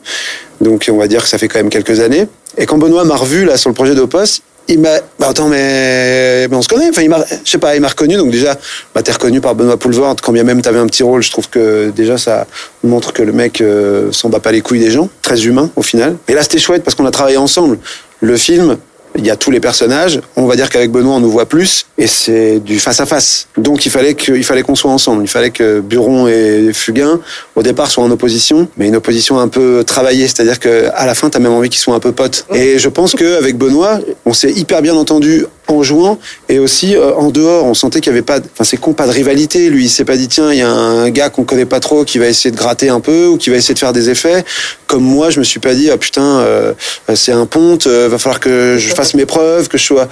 Donc 0.61 0.89
on 0.93 0.99
va 0.99 1.09
dire 1.09 1.23
que 1.23 1.29
ça 1.29 1.39
fait 1.39 1.49
quand 1.49 1.59
même 1.59 1.71
quelques 1.71 2.01
années. 2.01 2.27
Et 2.59 2.67
quand 2.67 2.77
Benoît 2.77 3.05
m'a 3.05 3.17
revu 3.17 3.47
là 3.47 3.57
sur 3.57 3.71
le 3.71 3.75
projet 3.75 3.95
d'Opos, 3.95 4.43
il 4.69 4.81
m'a, 4.81 5.01
bah 5.19 5.29
attends 5.31 5.49
mais, 5.49 6.47
mais 6.49 6.57
on 6.57 6.63
se 6.63 6.69
connaît. 6.69 6.91
Enfin 6.91 7.03
il 7.03 7.09
m'a, 7.09 7.25
je 7.45 7.51
sais 7.51 7.59
pas, 7.59 7.75
il 7.75 7.81
m'a 7.81 7.89
reconnu. 7.89 8.17
Donc 8.17 8.31
déjà, 8.31 8.57
bah 8.95 9.03
t'es 9.03 9.13
reconnu 9.13 9.41
par 9.41 9.55
Benoît 9.55 9.79
Poulvord. 9.79 10.17
Quand 10.23 10.33
bien 10.33 10.45
même 10.45 10.61
t'avais 10.61 10.79
un 10.79 10.87
petit 10.87 11.03
rôle, 11.03 11.23
je 11.23 11.31
trouve 11.31 11.49
que 11.49 11.91
déjà 11.91 12.19
ça 12.19 12.47
montre 12.85 13.15
que 13.15 13.23
le 13.23 13.33
mec 13.33 13.61
euh, 13.61 14.13
s'en 14.13 14.29
bat 14.29 14.41
pas 14.41 14.53
les 14.53 14.61
couilles 14.61 14.81
des 14.81 14.91
gens, 14.91 15.09
très 15.23 15.47
humain 15.47 15.71
au 15.75 15.83
final. 15.83 16.17
Et 16.29 16.35
là 16.35 16.43
c'était 16.43 16.59
chouette 16.59 16.85
parce 16.85 16.95
qu'on 16.95 17.07
a 17.07 17.11
travaillé 17.11 17.39
ensemble. 17.39 17.79
Le 18.21 18.37
film, 18.37 18.77
il 19.17 19.27
y 19.27 19.31
a 19.31 19.37
tous 19.37 19.51
les 19.51 19.61
personnages. 19.61 20.21
On 20.37 20.47
va 20.47 20.57
dire 20.57 20.71
qu'avec 20.71 20.91
Benoît, 20.91 21.15
on 21.15 21.21
nous 21.21 21.31
voit 21.31 21.47
plus, 21.47 21.87
et 21.99 22.07
c'est 22.07 22.59
du 22.61 22.79
face 22.79 23.01
à 23.01 23.07
face. 23.07 23.49
Donc 23.57 23.85
il 23.85 23.91
fallait 23.91 24.15
que, 24.15 24.33
il 24.33 24.45
fallait 24.45 24.63
qu'on 24.63 24.75
soit 24.75 24.91
ensemble. 24.91 25.23
Il 25.23 25.29
fallait 25.29 25.51
que 25.51 25.81
Buron 25.81 26.27
et 26.27 26.71
Fugain, 26.73 27.21
au 27.55 27.63
départ, 27.63 27.91
soient 27.91 28.05
en 28.05 28.11
opposition, 28.11 28.69
mais 28.77 28.89
une 28.89 28.97
opposition 28.97 29.39
un 29.39 29.49
peu 29.49 29.85
travaillée. 29.87 30.27
C'est-à-dire 30.27 30.59
que 30.59 30.89
à 30.95 31.07
la 31.07 31.15
fin, 31.15 31.29
t'as 31.29 31.39
même 31.39 31.53
envie 31.53 31.69
qu'ils 31.69 31.81
soient 31.81 31.95
un 31.95 32.01
peu 32.01 32.13
potes. 32.13 32.47
Et 32.55 32.79
je 32.79 32.89
pense 32.89 33.15
qu'avec 33.15 33.57
Benoît, 33.57 34.01
on 34.25 34.33
s'est 34.33 34.53
hyper 34.53 34.81
bien 34.81 34.95
entendu 34.95 35.45
en 35.69 35.83
jouant 35.83 36.19
et 36.49 36.59
aussi 36.59 36.97
euh, 36.97 37.15
en 37.15 37.31
dehors. 37.31 37.65
On 37.65 37.75
sentait 37.75 38.01
qu'il 38.01 38.11
y 38.11 38.15
avait 38.15 38.23
pas, 38.23 38.39
enfin 38.39 38.65
c'est 38.65 38.77
con, 38.77 38.93
pas 38.95 39.07
de 39.07 39.13
rivalité. 39.13 39.69
Lui, 39.69 39.85
il 39.85 39.91
s'est 39.91 40.05
pas 40.05 40.17
dit 40.17 40.29
tiens, 40.29 40.53
il 40.53 40.59
y 40.59 40.63
a 40.63 40.71
un 40.71 41.11
gars 41.11 41.31
qu'on 41.31 41.45
connaît 41.45 41.67
pas 41.67 41.81
trop 41.81 42.05
qui 42.05 42.19
va 42.19 42.27
essayer 42.27 42.51
de 42.51 42.57
gratter 42.57 42.89
un 42.89 43.01
peu 43.01 43.27
ou 43.27 43.37
qui 43.37 43.51
va 43.51 43.57
essayer 43.57 43.75
de 43.75 43.79
faire 43.79 43.93
des 43.93 44.11
effets. 44.11 44.45
Comme 44.87 45.05
moi, 45.05 45.31
je 45.31 45.39
me 45.39 45.45
suis 45.45 45.61
pas 45.61 45.75
dit 45.75 45.91
ah 45.91 45.99
putain, 45.99 46.41
euh, 46.41 46.73
c'est 47.15 47.33
un 47.33 47.47
ponte, 47.47 47.87
euh, 47.87 48.09
va 48.09 48.19
falloir 48.19 48.41
que 48.41 48.77
je 48.79 48.95
fasse 48.95 49.15
mes 49.15 49.27
preuves, 49.27 49.69
que 49.69 49.79
je 49.79 49.85
sois. 49.85 50.09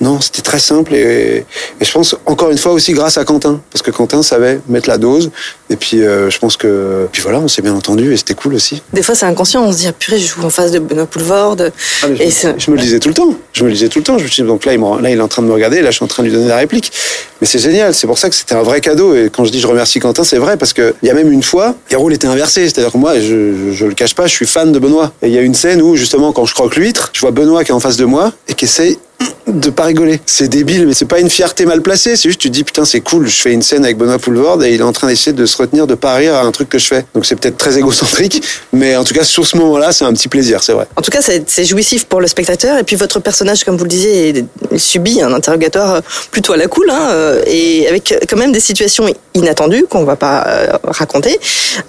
Non, 0.00 0.20
c'était 0.20 0.42
très 0.42 0.58
simple 0.58 0.94
et, 0.94 1.44
et 1.80 1.84
je 1.84 1.92
pense 1.92 2.16
encore 2.26 2.50
une 2.50 2.58
fois 2.58 2.72
aussi 2.72 2.92
grâce 2.92 3.18
à 3.18 3.24
Quentin 3.24 3.60
parce 3.70 3.82
que 3.82 3.90
Quentin 3.92 4.22
savait 4.24 4.58
mettre 4.68 4.88
la 4.88 4.98
dose 4.98 5.30
et 5.70 5.76
puis 5.76 6.02
euh, 6.02 6.28
je 6.28 6.38
pense 6.40 6.56
que 6.56 7.06
puis 7.12 7.22
voilà, 7.22 7.38
on 7.38 7.46
s'est 7.46 7.62
bien 7.62 7.74
entendu 7.74 8.12
et 8.12 8.16
c'était 8.16 8.34
cool 8.34 8.54
aussi. 8.54 8.82
Des 8.92 9.02
fois, 9.02 9.14
c'est 9.14 9.26
inconscient. 9.26 9.62
On 9.64 9.70
se 9.72 9.78
dit, 9.78 9.86
ah, 9.88 9.92
purée, 9.92 10.18
je 10.18 10.26
joue 10.26 10.42
en 10.42 10.50
face 10.50 10.72
de 10.72 10.78
Benoît 10.80 11.06
Poulvord. 11.06 11.56
Ah, 11.60 11.66
je, 12.02 12.08
me- 12.24 12.30
c'est- 12.30 12.54
je 12.58 12.70
me 12.70 12.76
le 12.76 12.82
disais 12.82 12.98
tout 12.98 13.08
le 13.08 13.14
temps. 13.14 13.34
Je 13.52 13.62
me 13.62 13.68
le 13.68 13.74
disais 13.74 13.88
tout 13.88 14.00
le 14.00 14.04
temps. 14.04 14.18
Je 14.18 14.24
me 14.24 14.28
suis 14.28 14.42
dit, 14.42 14.48
donc 14.48 14.64
là 14.64 14.72
il, 14.72 14.80
me- 14.80 15.00
là, 15.00 15.10
il 15.10 15.16
est 15.18 15.20
en 15.20 15.28
train 15.28 15.42
de 15.42 15.46
me 15.46 15.52
regarder. 15.52 15.80
Là, 15.82 15.90
je 15.90 15.96
suis 15.96 16.04
en 16.04 16.08
train 16.08 16.22
de 16.24 16.28
lui 16.28 16.34
donner 16.34 16.48
la 16.48 16.56
réplique. 16.56 16.90
Mais 17.40 17.46
c'est 17.46 17.58
génial. 17.60 17.94
C'est 17.94 18.06
pour 18.08 18.18
ça 18.18 18.28
que 18.28 18.34
c'était 18.34 18.54
un 18.54 18.62
vrai 18.62 18.80
cadeau. 18.80 19.14
Et 19.14 19.30
quand 19.32 19.44
je 19.44 19.52
dis 19.52 19.60
je 19.60 19.66
remercie 19.68 20.00
Quentin, 20.00 20.24
c'est 20.24 20.38
vrai 20.38 20.56
parce 20.56 20.72
que 20.72 20.94
il 21.02 21.06
y 21.08 21.10
a 21.10 21.14
même 21.14 21.30
une 21.32 21.42
fois, 21.44 21.74
les 21.90 21.96
rôles 21.96 22.12
étaient 22.12 22.26
inversés. 22.26 22.68
C'est-à-dire 22.68 22.90
que 22.92 22.98
moi, 22.98 23.18
je, 23.20 23.22
je, 23.68 23.72
je 23.72 23.86
le 23.86 23.94
cache 23.94 24.14
pas, 24.14 24.26
je 24.26 24.32
suis 24.32 24.46
fan 24.46 24.72
de 24.72 24.78
Benoît. 24.80 25.12
Et 25.22 25.28
il 25.28 25.32
y 25.32 25.38
a 25.38 25.42
une 25.42 25.54
scène 25.54 25.80
où 25.80 25.94
justement, 25.96 26.32
quand 26.32 26.44
je 26.44 26.54
croque 26.54 26.76
l'huître, 26.76 27.10
je 27.14 27.20
vois 27.20 27.30
Benoît 27.30 27.62
qui 27.64 27.70
est 27.70 27.74
en 27.74 27.80
face 27.80 27.96
de 27.96 28.04
moi 28.04 28.32
et 28.48 28.54
qui 28.54 28.64
essaye 28.66 28.98
de 29.60 29.70
pas 29.70 29.84
rigoler. 29.84 30.20
C'est 30.26 30.48
débile, 30.48 30.86
mais 30.86 30.94
c'est 30.94 31.04
pas 31.06 31.20
une 31.20 31.30
fierté 31.30 31.66
mal 31.66 31.82
placée. 31.82 32.16
C'est 32.16 32.28
juste, 32.28 32.40
tu 32.40 32.48
te 32.48 32.54
dis, 32.54 32.64
putain, 32.64 32.84
c'est 32.84 33.00
cool. 33.00 33.28
Je 33.28 33.40
fais 33.40 33.52
une 33.52 33.62
scène 33.62 33.84
avec 33.84 33.96
Benoît 33.96 34.18
Poulvord 34.18 34.62
et 34.64 34.74
il 34.74 34.80
est 34.80 34.84
en 34.84 34.92
train 34.92 35.06
d'essayer 35.08 35.32
de 35.32 35.46
se 35.46 35.56
retenir 35.56 35.86
de 35.86 35.94
pas 35.94 36.14
rire 36.14 36.34
à 36.34 36.42
un 36.42 36.50
truc 36.52 36.68
que 36.68 36.78
je 36.78 36.86
fais. 36.86 37.04
Donc 37.14 37.26
c'est 37.26 37.36
peut-être 37.36 37.56
très 37.56 37.78
égocentrique, 37.78 38.42
mais 38.72 38.96
en 38.96 39.04
tout 39.04 39.14
cas, 39.14 39.24
sur 39.24 39.46
ce 39.46 39.56
moment-là, 39.58 39.92
c'est 39.92 40.04
un 40.04 40.12
petit 40.12 40.28
plaisir, 40.28 40.62
c'est 40.62 40.72
vrai. 40.72 40.86
En 40.96 41.02
tout 41.02 41.10
cas, 41.10 41.20
c'est 41.22 41.64
jouissif 41.64 42.04
pour 42.06 42.20
le 42.20 42.26
spectateur. 42.26 42.78
Et 42.78 42.84
puis 42.84 42.96
votre 42.96 43.20
personnage, 43.20 43.64
comme 43.64 43.76
vous 43.76 43.84
le 43.84 43.90
disiez, 43.90 44.28
il- 44.70 44.80
subit 44.80 45.20
un 45.22 45.32
interrogatoire 45.32 45.94
euh, 45.96 46.00
plutôt 46.30 46.54
à 46.54 46.56
la 46.56 46.66
cool, 46.66 46.88
hein, 46.90 47.08
euh, 47.10 47.42
et 47.46 47.86
avec 47.88 48.14
quand 48.28 48.36
même 48.36 48.52
des 48.52 48.60
situations 48.60 49.06
inattendues 49.34 49.84
qu'on 49.88 50.04
va 50.04 50.16
pas 50.16 50.44
euh, 50.46 50.66
raconter, 50.84 51.38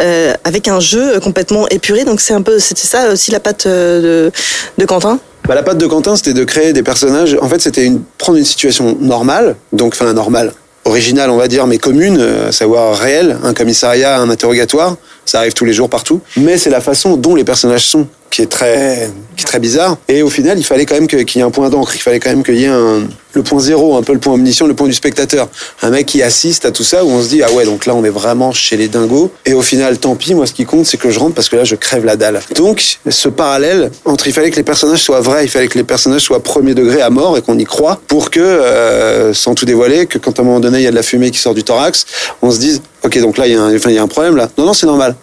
euh, 0.01 0.33
avec 0.43 0.67
un 0.67 0.79
jeu 0.79 1.19
complètement 1.19 1.67
épuré. 1.69 2.03
Donc 2.03 2.19
c'est 2.21 2.33
un 2.33 2.41
peu, 2.41 2.59
c'était 2.59 2.87
ça 2.87 3.11
aussi 3.11 3.31
la 3.31 3.39
patte 3.39 3.65
euh, 3.65 4.29
de 4.77 4.85
Quentin? 4.85 5.19
Bah, 5.47 5.55
la 5.55 5.63
patte 5.63 5.77
de 5.77 5.87
Quentin, 5.87 6.15
c'était 6.15 6.33
de 6.33 6.45
créer 6.45 6.71
des 6.71 6.83
personnages. 6.83 7.37
En 7.41 7.49
fait, 7.49 7.59
c'était 7.59 7.91
prendre 8.17 8.37
une 8.37 8.45
situation 8.45 8.97
normale, 9.01 9.57
donc 9.73 9.93
enfin 9.93 10.13
normale, 10.13 10.53
originale, 10.85 11.29
on 11.29 11.37
va 11.37 11.49
dire, 11.49 11.67
mais 11.67 11.77
commune, 11.77 12.17
euh, 12.17 12.47
à 12.47 12.51
savoir 12.53 12.97
réelle, 12.97 13.37
un 13.43 13.53
commissariat, 13.53 14.19
un 14.19 14.29
interrogatoire. 14.29 14.95
Ça 15.25 15.39
arrive 15.39 15.53
tous 15.53 15.65
les 15.65 15.73
jours 15.73 15.89
partout. 15.89 16.21
Mais 16.37 16.57
c'est 16.57 16.69
la 16.69 16.79
façon 16.79 17.17
dont 17.17 17.35
les 17.35 17.43
personnages 17.43 17.85
sont 17.85 18.07
qui 18.33 18.41
est 18.41 18.47
très, 18.47 19.11
qui 19.37 19.43
est 19.43 19.45
très 19.45 19.59
bizarre. 19.59 19.95
Et 20.07 20.23
au 20.23 20.29
final, 20.29 20.57
il 20.57 20.63
fallait 20.63 20.87
quand 20.87 20.95
même 20.95 21.05
qu'il 21.05 21.19
y 21.19 21.39
ait 21.39 21.43
un 21.43 21.51
point 21.51 21.69
d'encre. 21.69 21.91
Il 21.95 22.01
fallait 22.01 22.19
quand 22.19 22.31
même 22.31 22.43
qu'il 22.43 22.55
y 22.55 22.63
ait 22.63 22.67
un, 22.67 23.03
le 23.33 23.43
point 23.43 23.59
zéro, 23.59 23.95
un 23.95 24.01
peu 24.01 24.11
le 24.11 24.17
point 24.17 24.33
omniscient, 24.33 24.65
le 24.65 24.73
point 24.73 24.87
du 24.87 24.93
spectateur. 24.95 25.47
Un 25.83 25.91
mec 25.91 26.07
qui 26.07 26.23
assiste 26.23 26.65
à 26.65 26.71
tout 26.71 26.83
ça 26.83 27.05
où 27.05 27.11
on 27.11 27.21
se 27.21 27.29
dit, 27.29 27.43
ah 27.43 27.51
ouais, 27.51 27.63
donc 27.63 27.85
là, 27.85 27.93
on 27.93 28.03
est 28.03 28.09
vraiment 28.09 28.51
chez 28.51 28.75
les 28.75 28.87
dingos. 28.87 29.31
Et 29.45 29.53
au 29.53 29.61
final, 29.61 29.99
tant 29.99 30.15
pis, 30.15 30.33
moi, 30.33 30.47
ce 30.47 30.53
qui 30.53 30.65
compte, 30.65 30.87
c'est 30.87 30.97
que 30.97 31.11
je 31.11 31.19
rentre 31.19 31.35
parce 31.35 31.47
que 31.47 31.55
là, 31.55 31.63
je 31.63 31.75
crève 31.75 32.05
la 32.05 32.15
dalle. 32.15 32.41
Donc, 32.55 32.97
ce 33.07 33.29
parallèle 33.29 33.91
entre, 34.03 34.25
il 34.25 34.33
fallait 34.33 34.49
que 34.49 34.55
les 34.55 34.63
personnages 34.63 35.03
soient 35.03 35.21
vrais, 35.21 35.45
il 35.45 35.49
fallait 35.49 35.67
que 35.67 35.77
les 35.77 35.83
personnages 35.83 36.21
soient 36.21 36.41
premier 36.41 36.73
degré 36.73 37.03
à 37.03 37.11
mort 37.11 37.37
et 37.37 37.43
qu'on 37.43 37.59
y 37.59 37.65
croit 37.65 38.01
pour 38.07 38.31
que, 38.31 38.39
euh, 38.39 39.31
sans 39.35 39.53
tout 39.53 39.65
dévoiler, 39.65 40.07
que 40.07 40.17
quand 40.17 40.39
à 40.39 40.41
un 40.41 40.45
moment 40.45 40.59
donné, 40.59 40.79
il 40.79 40.83
y 40.85 40.87
a 40.87 40.91
de 40.91 40.95
la 40.95 41.03
fumée 41.03 41.29
qui 41.29 41.37
sort 41.37 41.53
du 41.53 41.63
thorax, 41.63 42.07
on 42.41 42.49
se 42.49 42.57
dise, 42.57 42.81
ok, 43.03 43.19
donc 43.19 43.37
là, 43.37 43.45
il 43.45 43.53
y 43.53 43.55
a 43.55 43.61
un, 43.61 43.75
enfin, 43.75 43.91
il 43.91 43.95
y 43.95 43.99
a 43.99 44.03
un 44.03 44.07
problème 44.07 44.35
là. 44.35 44.49
Non, 44.57 44.65
non, 44.65 44.73
c'est 44.73 44.87
normal. 44.87 45.15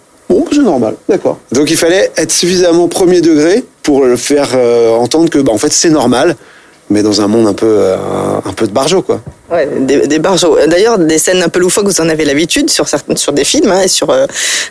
Normal, 0.59 0.95
d'accord. 1.07 1.39
Donc 1.51 1.71
il 1.71 1.77
fallait 1.77 2.11
être 2.17 2.31
suffisamment 2.31 2.87
premier 2.87 3.21
degré 3.21 3.63
pour 3.83 4.03
le 4.05 4.17
faire 4.17 4.49
euh, 4.55 4.91
entendre 4.91 5.29
que, 5.29 5.39
bah, 5.39 5.51
en 5.53 5.57
fait, 5.57 5.71
c'est 5.71 5.89
normal, 5.89 6.35
mais 6.91 7.03
dans 7.03 7.21
un 7.21 7.27
monde 7.27 7.47
un 7.47 7.53
peu, 7.53 7.65
euh, 7.67 7.97
un 8.45 8.53
peu 8.53 8.67
de 8.67 8.71
barjo, 8.71 9.01
quoi. 9.01 9.21
Ouais, 9.51 9.67
des, 9.79 10.07
des 10.07 10.19
barjots. 10.19 10.57
D'ailleurs, 10.67 10.97
des 10.97 11.17
scènes 11.17 11.41
un 11.43 11.49
peu 11.49 11.59
loufoques, 11.59 11.85
vous 11.85 11.99
en 12.01 12.07
avez 12.07 12.23
l'habitude 12.25 12.69
sur 12.69 12.87
certains, 12.87 13.15
sur 13.15 13.33
des 13.33 13.43
films 13.43 13.71
hein, 13.71 13.81
et 13.81 13.87
sur 13.87 14.09
euh, 14.09 14.25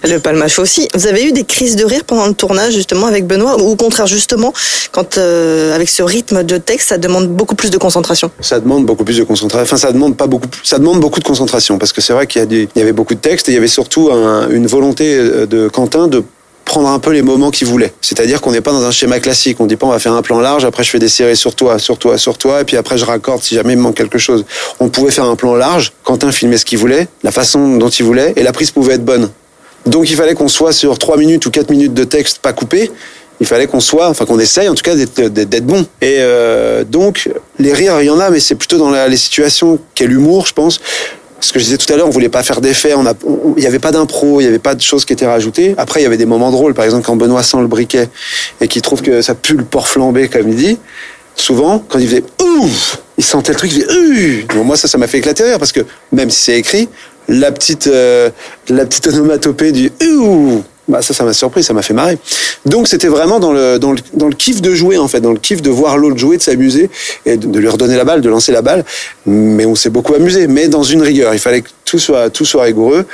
le 0.05 0.19
Palmach 0.19 0.59
aussi. 0.59 0.89
Vous 0.95 1.07
avez 1.07 1.25
eu 1.25 1.33
des 1.33 1.45
crises 1.45 1.77
de 1.77 1.85
rire 1.85 2.05
pendant 2.07 2.27
le 2.27 2.35
tournage 2.35 2.75
justement 2.75 3.07
avec 3.07 3.27
Benoît, 3.27 3.61
ou 3.61 3.71
au 3.73 3.77
contraire 3.77 4.07
justement, 4.07 4.53
quand 4.93 5.19
euh, 5.19 5.75
avec 5.75 5.89
ce 5.89 6.03
rythme 6.03 6.43
de 6.45 6.57
texte, 6.57 6.91
ça 6.91 6.99
demande 6.99 7.29
beaucoup 7.29 7.55
plus 7.55 7.71
de 7.71 7.79
concentration? 7.79 8.31
Ça 8.41 8.61
demande 8.61 8.87
beaucoup 8.87 9.05
plus 9.05 9.19
de 9.19 9.25
concentration. 9.25 9.63
Enfin, 9.65 9.77
ça 9.77 9.93
demande 9.93 10.17
pas 10.17 10.27
beaucoup. 10.27 10.49
Ça 10.63 10.79
demande 10.79 11.01
beaucoup 11.01 11.21
de 11.21 11.25
concentration 11.25 11.79
parce 11.79 11.93
que 11.93 12.01
c'est 12.01 12.13
vrai 12.13 12.27
qu'il 12.27 12.69
y, 12.75 12.81
avait 12.81 12.93
beaucoup 12.93 13.15
de 13.15 13.21
textes 13.21 13.49
et 13.49 13.53
il 13.53 13.55
y 13.57 13.59
avait 13.59 13.69
surtout 13.69 14.11
un- 14.11 14.49
une 14.49 14.67
volonté 14.67 15.17
de 15.47 15.69
Quentin 15.69 16.09
de 16.09 16.23
prendre 16.71 16.89
un 16.89 17.01
peu 17.01 17.11
les 17.11 17.23
moments 17.23 17.51
qu'il 17.51 17.67
voulait. 17.67 17.93
C'est-à-dire 18.01 18.41
qu'on 18.41 18.53
n'est 18.53 18.61
pas 18.61 18.71
dans 18.71 18.85
un 18.85 18.93
schéma 18.93 19.19
classique. 19.19 19.57
On 19.59 19.67
dit 19.67 19.75
pas 19.75 19.87
on 19.87 19.91
va 19.91 19.99
faire 19.99 20.13
un 20.13 20.23
plan 20.23 20.39
large, 20.39 20.65
après 20.65 20.85
je 20.85 20.91
fais 20.91 21.01
des 21.01 21.09
séries 21.09 21.37
sur 21.37 21.57
toi, 21.57 21.81
sur 21.81 21.99
toi, 21.99 22.17
sur 22.17 22.39
toi, 22.39 22.61
et 22.61 22.65
puis 22.65 22.77
après 22.77 22.97
je 22.97 23.05
raccorde 23.05 23.43
si 23.43 23.57
jamais 23.57 23.73
il 23.73 23.79
manque 23.79 23.97
quelque 23.97 24.19
chose. 24.19 24.45
On 24.79 24.89
pouvait 24.89 25.11
faire 25.11 25.25
un 25.25 25.35
plan 25.35 25.57
large. 25.57 25.93
Quentin 26.05 26.31
filmait 26.31 26.59
ce 26.59 26.65
qu'il 26.65 26.79
voulait, 26.79 27.09
la 27.25 27.33
façon 27.33 27.77
dont 27.77 27.89
il 27.89 28.05
voulait, 28.05 28.33
et 28.37 28.45
la 28.45 28.53
prise 28.53 28.71
pouvait 28.71 28.95
être 28.95 29.05
bonne. 29.05 29.31
Donc 29.87 30.09
il 30.11 30.15
fallait 30.17 30.35
qu'on 30.35 30.47
soit 30.49 30.73
sur 30.73 30.97
3 30.97 31.17
minutes 31.17 31.45
ou 31.47 31.51
4 31.51 31.71
minutes 31.71 31.93
de 31.95 32.05
texte 32.05 32.39
pas 32.39 32.53
coupé. 32.53 32.91
Il 33.41 33.47
fallait 33.47 33.67
qu'on 33.67 33.81
soit, 33.81 34.07
enfin 34.09 34.25
qu'on 34.27 34.39
essaye 34.39 34.69
en 34.69 34.75
tout 34.75 34.83
cas 34.85 34.95
d'être 34.95 35.65
bon. 35.67 35.81
Et 36.03 36.17
euh, 36.21 36.85
donc 36.85 37.31
les 37.59 37.73
rires, 37.73 38.01
il 38.01 38.07
y 38.07 38.11
en 38.11 38.21
a, 38.21 38.31
mais 38.31 38.39
c'est 38.39 38.55
plutôt 38.55 38.77
dans 38.79 38.91
la- 38.91 39.09
les 39.09 39.17
situations 39.17 39.79
qu'est 39.97 40.07
l'humour, 40.07 40.47
je 40.47 40.53
pense. 40.53 40.79
Ce 41.41 41.53
que 41.53 41.59
je 41.59 41.65
disais 41.65 41.79
tout 41.79 41.91
à 41.93 41.97
l'heure, 41.97 42.07
on 42.07 42.11
voulait 42.11 42.29
pas 42.29 42.43
faire 42.43 42.61
on- 42.95 43.55
il 43.57 43.61
n'y 43.61 43.67
avait 43.67 43.79
pas 43.79 43.91
d'impro, 43.93 44.41
il 44.41 44.45
n'y 44.45 44.49
avait 44.49 44.59
pas 44.59 44.75
de 44.75 44.83
choses 44.83 45.05
qui 45.05 45.13
étaient 45.13 45.27
rajoutées. 45.27 45.75
Après, 45.79 46.01
il 46.01 46.03
y 46.03 46.07
avait 46.07 46.17
des 46.19 46.27
moments 46.27 46.51
drôles, 46.51 46.75
par 46.75 46.85
exemple 46.85 47.05
quand 47.05 47.17
Benoît 47.17 47.43
sent 47.43 47.59
le 47.61 47.67
briquet 47.67 48.09
et 48.61 48.69
qu'il 48.69 48.83
trouve 48.83 49.01
que 49.03 49.23
ça 49.23 49.35
pue 49.35 49.55
le 49.55 49.65
porc 49.65 49.89
flambé, 49.89 50.29
comme 50.29 50.49
il 50.49 50.57
dit. 50.57 50.79
Souvent, 51.37 51.83
quand 51.89 51.99
il 51.99 52.07
faisait 52.09 52.25
ouf, 52.61 52.99
il 53.17 53.25
sentait 53.25 53.53
le 53.53 53.59
truc, 53.59 53.73
il 53.73 53.83
faisait. 53.83 54.47
Bon, 54.55 54.65
moi, 54.65 54.77
ça, 54.77 54.89
ça 54.89 54.99
m'a 54.99 55.07
fait 55.07 55.19
éclater 55.19 55.45
rire 55.45 55.59
parce 55.59 55.73
que 55.73 55.81
même 56.13 56.29
si 56.31 56.41
c'est 56.41 56.59
écrit, 56.59 56.89
la 57.29 57.51
petite, 57.53 57.87
euh, 57.87 58.29
la 58.69 58.85
petite 58.85 59.07
onomatopée 59.07 59.73
du 59.73 59.91
ouh, 60.05 60.63
bah 60.91 61.03
ça, 61.03 61.15
ça 61.15 61.25
m'a 61.25 61.33
surpris, 61.33 61.63
ça 61.63 61.73
m'a 61.73 61.83
fait 61.83 61.95
marrer. 61.95 62.19
Donc, 62.67 62.89
c'était 62.89 63.09
vraiment 63.09 63.41
dans 63.41 63.53
le, 63.53 63.79
dans, 63.79 63.93
le, 63.93 63.99
dans 64.15 64.29
le 64.29 64.35
kiff 64.35 64.61
de 64.61 64.75
jouer, 64.75 64.99
en 64.99 65.09
fait, 65.09 65.21
dans 65.21 65.33
le 65.33 65.39
kiff 65.39 65.63
de 65.63 65.71
voir 65.71 65.97
l'autre 65.97 66.19
jouer, 66.19 66.37
de 66.37 66.43
s'améuser 66.43 66.91
et 67.25 67.37
de, 67.37 67.59
lui 67.59 67.69
redonner 67.69 67.97
la 67.97 68.05
balle, 68.05 68.21
de 68.21 68.29
lancer 68.29 68.53
la 68.53 68.63
balle. 68.63 68.85
Mais 69.27 69.65
on 69.65 69.75
s'est 69.75 69.91
beaucoup 69.91 70.15
amusé, 70.15 70.47
mais 70.47 70.69
dans 70.69 70.83
une 70.83 71.03
rigueur. 71.03 71.33
Il 71.33 71.41
fallait 71.41 71.63
que 71.63 71.71
tout 71.85 71.99
soit, 71.99 72.31
tout 72.31 72.45
soit 72.45 72.65
rigoureux. 72.65 73.07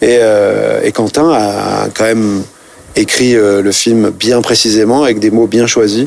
Et, 0.00 0.18
euh, 0.20 0.90
Quentin 0.92 1.30
a 1.32 1.88
quand 1.92 2.04
même 2.04 2.42
écrit 2.96 3.36
euh, 3.36 3.60
le 3.60 3.72
film 3.72 4.10
bien 4.10 4.40
précisément, 4.40 5.02
avec 5.02 5.18
des 5.18 5.30
mots 5.30 5.46
bien 5.46 5.66
choisis. 5.66 6.04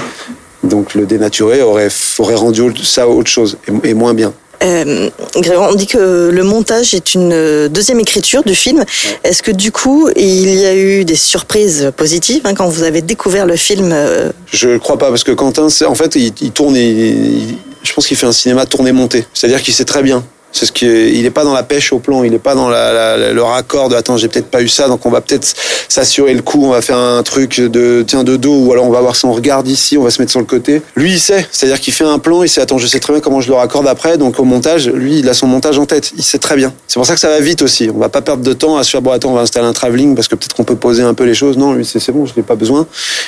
Donc 0.64 0.96
le 0.96 1.06
dénaturé 1.06 1.62
aurait, 1.62 1.90
aurait 2.18 2.36
rendu 2.36 2.64
ça 2.84 3.08
autre 3.08 3.30
chose 3.30 3.58
et 3.84 3.94
moins 3.94 4.14
bien. 4.14 4.34
Euh, 4.64 5.10
Grégoire, 5.36 5.70
on 5.72 5.76
dit 5.76 5.88
que 5.88 6.30
le 6.32 6.44
montage 6.44 6.94
est 6.94 7.14
une 7.14 7.32
euh, 7.34 7.68
deuxième 7.70 8.00
écriture 8.00 8.44
du 8.44 8.56
film. 8.56 8.84
Est-ce 9.24 9.44
que 9.44 9.52
du 9.52 9.72
coup, 9.72 10.10
il 10.16 10.50
y 10.60 10.66
a 10.66 10.76
eu 10.76 11.06
des 11.06 11.16
surprises 11.16 11.92
positives 11.96 12.42
hein, 12.46 12.54
quand 12.56 12.68
vous 12.68 12.84
avez 12.84 13.02
découvert 13.02 13.46
le 13.46 13.56
film 13.56 13.92
euh, 13.94 14.32
Je 14.52 14.78
crois 14.78 14.98
pas 14.98 15.10
parce 15.10 15.24
que 15.24 15.32
Quentin, 15.32 15.68
en 15.86 15.96
fait, 15.96 16.16
il, 16.16 16.34
il 16.42 16.52
tourne, 16.52 16.76
il- 16.76 17.00
il- 17.00 17.58
je 17.84 17.94
pense 17.94 18.08
qu'il 18.08 18.18
fait 18.18 18.26
un 18.26 18.32
cinéma 18.32 18.66
tourné 18.66 18.92
monté. 18.92 19.26
C'est-à-dire 19.34 19.62
qu'il 19.62 19.74
sait 19.74 19.86
très 19.86 20.02
bien 20.04 20.26
C'est 20.58 20.66
ce 20.66 20.72
qui 20.72 20.88
est, 20.88 21.14
il 21.14 21.24
est 21.24 21.30
pas 21.30 21.44
dans 21.44 21.54
la 21.54 21.62
pêche 21.62 21.94
au 21.94 22.00
plan, 22.00 22.24
il 22.24 22.34
est 22.34 22.40
pas 22.40 22.56
dans 22.56 22.68
le 22.68 23.42
raccord 23.42 23.90
de 23.90 23.96
attends 23.96 24.18
j'ai 24.18 24.28
peut-être 24.28 24.48
pas 24.48 24.64
eu 24.64 24.68
ça 24.68 24.88
donc 24.88 25.06
on 25.06 25.12
va 25.12 25.22
peut-être 25.22 25.54
s'assurer 25.88 26.34
le 26.34 26.42
coup, 26.42 26.66
on 26.66 26.72
va 26.72 26.82
faire 26.82 26.98
un 26.98 27.22
truc 27.22 27.62
de 27.62 28.04
tiens 28.08 28.24
de 28.24 28.38
dos 28.38 28.66
ou 28.66 28.72
alors 28.72 28.88
on 28.88 28.90
va 28.90 29.00
voir 29.00 29.16
si 29.16 29.26
on 29.26 29.34
regarde 29.34 29.68
ici, 29.68 30.00
on 30.00 30.04
va 30.04 30.10
se 30.10 30.20
mettre 30.20 30.32
sur 30.32 30.40
le 30.40 30.48
côté. 30.48 30.82
Lui 30.96 31.12
il 31.12 31.20
sait, 31.20 31.46
c'est-à-dire 31.52 31.80
qu'il 31.80 31.94
fait 31.94 32.06
un 32.06 32.18
plan, 32.18 32.42
il 32.42 32.50
sait 32.50 32.60
attends 32.60 32.80
je 32.80 32.88
sais 32.88 33.00
très 33.00 33.14
bien 33.14 33.20
comment 33.20 33.40
je 33.40 33.50
le 33.50 33.54
raccorde 33.54 33.88
après 33.88 34.18
donc 34.18 34.40
au 34.40 34.46
montage 34.46 34.90
lui 34.90 35.20
il 35.20 35.30
a 35.30 35.36
son 35.36 35.46
montage 35.46 35.78
en 35.78 35.86
tête, 35.86 36.12
il 36.18 36.24
sait 36.24 36.40
très 36.40 36.56
bien. 36.56 36.74
C'est 36.88 36.96
pour 36.96 37.06
ça 37.06 37.14
que 37.14 37.20
ça 37.20 37.30
va 37.30 37.40
vite 37.40 37.62
aussi. 37.62 37.92
On 37.94 38.00
va 38.00 38.10
pas 38.10 38.24
perdre 38.24 38.42
de 38.42 38.54
temps 38.54 38.78
à 38.78 38.84
se 38.84 38.90
faire 38.90 39.04
bon 39.04 39.12
attends 39.12 39.30
on 39.30 39.36
va 39.36 39.42
installer 39.42 39.68
un 39.68 39.74
travelling 39.74 40.16
parce 40.16 40.28
que 40.28 40.34
peut-être 40.34 40.56
qu'on 40.56 40.64
peut 40.64 40.76
poser 40.76 41.04
un 41.04 41.14
peu 41.14 41.26
les 41.26 41.36
choses. 41.36 41.56
Non 41.56 41.74
lui 41.74 41.86
c'est 41.86 42.12
bon 42.12 42.26
je 42.26 42.34
n'ai 42.36 42.42
pas 42.42 42.56
besoin 42.56 42.88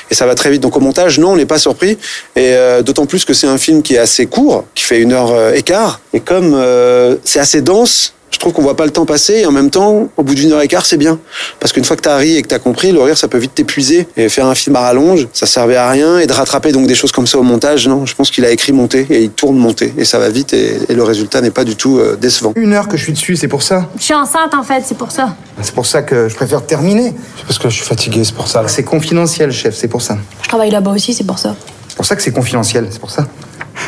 et 0.09 0.15
ça 0.15 0.25
va 0.25 0.33
très 0.33 0.49
vite. 0.49 0.63
Donc 0.63 0.75
au 0.75 0.79
montage 0.79 1.19
non 1.19 1.33
on 1.33 1.35
n'est 1.35 1.45
pas 1.45 1.59
surpris 1.59 1.91
et 2.35 2.53
euh, 2.55 2.81
d'autant 2.81 3.05
plus 3.05 3.23
que 3.23 3.35
c'est 3.35 3.45
un 3.45 3.59
film 3.59 3.83
qui 3.83 3.93
est 3.93 3.99
assez 3.99 4.25
court, 4.25 4.65
qui 4.73 4.83
fait 4.83 4.99
une 4.99 5.13
heure 5.13 5.29
euh, 5.31 5.53
et 5.53 6.19
comme 6.19 6.55
euh, 6.55 7.17
c'est 7.23 7.39
assez 7.39 7.61
dense 7.61 8.13
je 8.31 8.37
trouve 8.37 8.53
qu'on 8.53 8.61
voit 8.61 8.77
pas 8.77 8.85
le 8.85 8.91
temps 8.91 9.05
passer 9.05 9.39
et 9.39 9.45
en 9.45 9.51
même 9.51 9.69
temps, 9.69 10.07
au 10.15 10.23
bout 10.23 10.35
d'une 10.35 10.53
heure 10.53 10.61
et 10.61 10.67
quart, 10.67 10.85
c'est 10.85 10.97
bien. 10.97 11.19
Parce 11.59 11.73
qu'une 11.73 11.83
fois 11.83 11.95
que 11.95 12.01
t'as 12.01 12.15
ri 12.15 12.37
et 12.37 12.41
que 12.41 12.47
t'as 12.47 12.59
compris, 12.59 12.91
le 12.91 13.01
rire, 13.01 13.17
ça 13.17 13.27
peut 13.27 13.37
vite 13.37 13.53
t'épuiser. 13.53 14.07
Et 14.15 14.29
faire 14.29 14.45
un 14.45 14.55
film 14.55 14.75
à 14.75 14.81
rallonge, 14.81 15.27
ça 15.33 15.45
servait 15.45 15.75
à 15.75 15.89
rien. 15.89 16.19
Et 16.19 16.27
de 16.27 16.31
rattraper 16.31 16.71
donc 16.71 16.87
des 16.87 16.95
choses 16.95 17.11
comme 17.11 17.27
ça 17.27 17.37
au 17.37 17.43
montage, 17.43 17.87
non. 17.87 18.05
Je 18.05 18.15
pense 18.15 18.31
qu'il 18.31 18.45
a 18.45 18.51
écrit 18.51 18.71
monter 18.71 19.05
et 19.09 19.23
il 19.23 19.31
tourne 19.31 19.57
monter. 19.57 19.93
Et 19.97 20.05
ça 20.05 20.19
va 20.19 20.29
vite 20.29 20.53
et, 20.53 20.79
et 20.87 20.93
le 20.93 21.03
résultat 21.03 21.41
n'est 21.41 21.51
pas 21.51 21.65
du 21.65 21.75
tout 21.75 21.97
euh, 21.97 22.15
décevant. 22.15 22.53
Une 22.55 22.73
heure 22.73 22.87
que 22.87 22.97
je 22.97 23.03
suis 23.03 23.13
dessus, 23.13 23.35
c'est 23.35 23.47
pour 23.47 23.63
ça. 23.63 23.89
Je 23.97 24.03
suis 24.03 24.13
enceinte 24.13 24.53
en 24.53 24.63
fait, 24.63 24.83
c'est 24.85 24.97
pour 24.97 25.11
ça. 25.11 25.35
C'est 25.61 25.75
pour 25.75 25.85
ça 25.85 26.01
que 26.03 26.29
je 26.29 26.35
préfère 26.35 26.65
terminer. 26.65 27.13
C'est 27.37 27.45
parce 27.45 27.59
que 27.59 27.69
je 27.69 27.75
suis 27.75 27.85
fatigué, 27.85 28.23
c'est 28.23 28.35
pour 28.35 28.47
ça. 28.47 28.63
C'est 28.67 28.83
confidentiel, 28.83 29.51
chef, 29.51 29.75
c'est 29.75 29.87
pour 29.87 30.01
ça. 30.01 30.17
Je 30.43 30.47
travaille 30.47 30.71
là-bas 30.71 30.91
aussi, 30.91 31.13
c'est 31.13 31.25
pour 31.25 31.39
ça. 31.39 31.55
C'est 31.89 31.97
pour 31.97 32.05
ça 32.05 32.15
que 32.15 32.21
c'est 32.21 32.31
confidentiel, 32.31 32.87
c'est 32.89 32.99
pour 32.99 33.11
ça. 33.11 33.27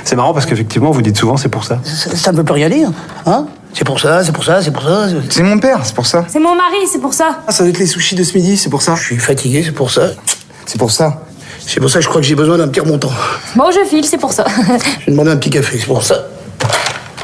C'est 0.03 0.15
marrant 0.15 0.33
parce 0.33 0.45
qu'effectivement, 0.45 0.91
vous 0.91 1.01
dites 1.01 1.17
souvent 1.17 1.37
c'est 1.37 1.49
pour 1.49 1.63
ça. 1.63 1.79
Ça, 1.83 2.31
ne 2.31 2.37
veut 2.37 2.43
plus 2.43 2.53
rien 2.53 2.69
dire. 2.69 2.91
Hein 3.25 3.47
c'est 3.73 3.85
pour 3.85 3.99
ça, 3.99 4.23
c'est 4.23 4.31
pour 4.31 4.43
ça, 4.43 4.61
c'est 4.61 4.71
pour 4.71 4.83
ça. 4.83 5.07
C'est 5.29 5.43
mon 5.43 5.57
père, 5.57 5.79
c'est 5.83 5.95
pour 5.95 6.05
ça. 6.05 6.25
C'est 6.27 6.39
mon 6.39 6.55
mari, 6.55 6.87
c'est 6.91 6.99
pour 6.99 7.13
ça. 7.13 7.39
Ah, 7.47 7.51
ça 7.51 7.63
doit 7.63 7.69
être 7.69 7.79
les 7.79 7.85
sushis 7.85 8.15
de 8.15 8.23
ce 8.23 8.37
midi, 8.37 8.57
c'est 8.57 8.69
pour 8.69 8.81
ça. 8.81 8.95
Je 8.95 9.03
suis 9.03 9.17
fatigué, 9.17 9.63
c'est 9.63 9.71
pour 9.71 9.91
ça. 9.91 10.09
C'est 10.65 10.77
pour 10.77 10.91
ça. 10.91 11.21
C'est 11.65 11.79
pour 11.79 11.89
ça 11.89 11.99
que 11.99 12.03
je 12.03 12.09
crois 12.09 12.21
que 12.21 12.27
j'ai 12.27 12.35
besoin 12.35 12.57
d'un 12.57 12.67
petit 12.67 12.81
remontant. 12.81 13.11
Bon, 13.55 13.71
je 13.71 13.87
file, 13.87 14.03
c'est 14.05 14.17
pour 14.17 14.33
ça. 14.33 14.45
Je 14.47 15.05
vais 15.05 15.11
demander 15.11 15.31
un 15.31 15.37
petit 15.37 15.51
café, 15.51 15.77
c'est 15.79 15.85
pour 15.85 16.03
ça. 16.03 16.25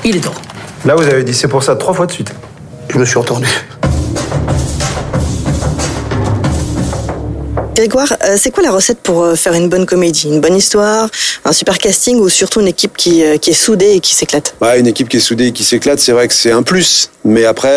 Il 0.06 0.16
est 0.16 0.22
temps. 0.22 0.34
Là, 0.86 0.96
vous 0.96 1.04
avez 1.04 1.24
dit 1.24 1.34
c'est 1.34 1.48
pour 1.48 1.64
ça 1.64 1.76
trois 1.76 1.94
fois 1.94 2.06
de 2.06 2.12
suite. 2.12 2.34
Je 2.90 2.98
me 2.98 3.04
suis 3.04 3.18
entendu. 3.18 3.48
Grégoire, 7.78 8.12
euh, 8.24 8.38
c'est 8.40 8.50
quoi 8.50 8.64
la 8.64 8.72
recette 8.72 8.98
pour 9.02 9.22
euh, 9.24 9.36
faire 9.36 9.54
une 9.54 9.70
bonne 9.70 9.86
comédie? 9.86 10.30
Une 10.30 10.42
bonne 10.42 10.56
histoire, 10.56 11.08
un 11.46 11.52
super 11.52 11.78
casting 11.78 12.18
ou 12.18 12.28
surtout 12.28 12.60
une 12.60 12.68
équipe 12.68 12.98
qui, 12.98 13.24
euh, 13.24 13.38
qui 13.38 13.52
est 13.52 13.54
soudée 13.54 13.92
et 13.92 14.00
qui 14.00 14.16
s'éclate? 14.16 14.56
Bah, 14.60 14.78
une 14.78 14.88
équipe 14.88 15.08
qui 15.08 15.18
est 15.18 15.20
soudée 15.20 15.46
et 15.50 15.52
qui 15.52 15.64
s'éclate, 15.64 16.00
c'est 16.00 16.12
vrai 16.12 16.28
que 16.28 16.34
c'est 16.34 16.50
un 16.50 16.64
plus. 16.64 17.12
Mais 17.24 17.46
après, 17.46 17.70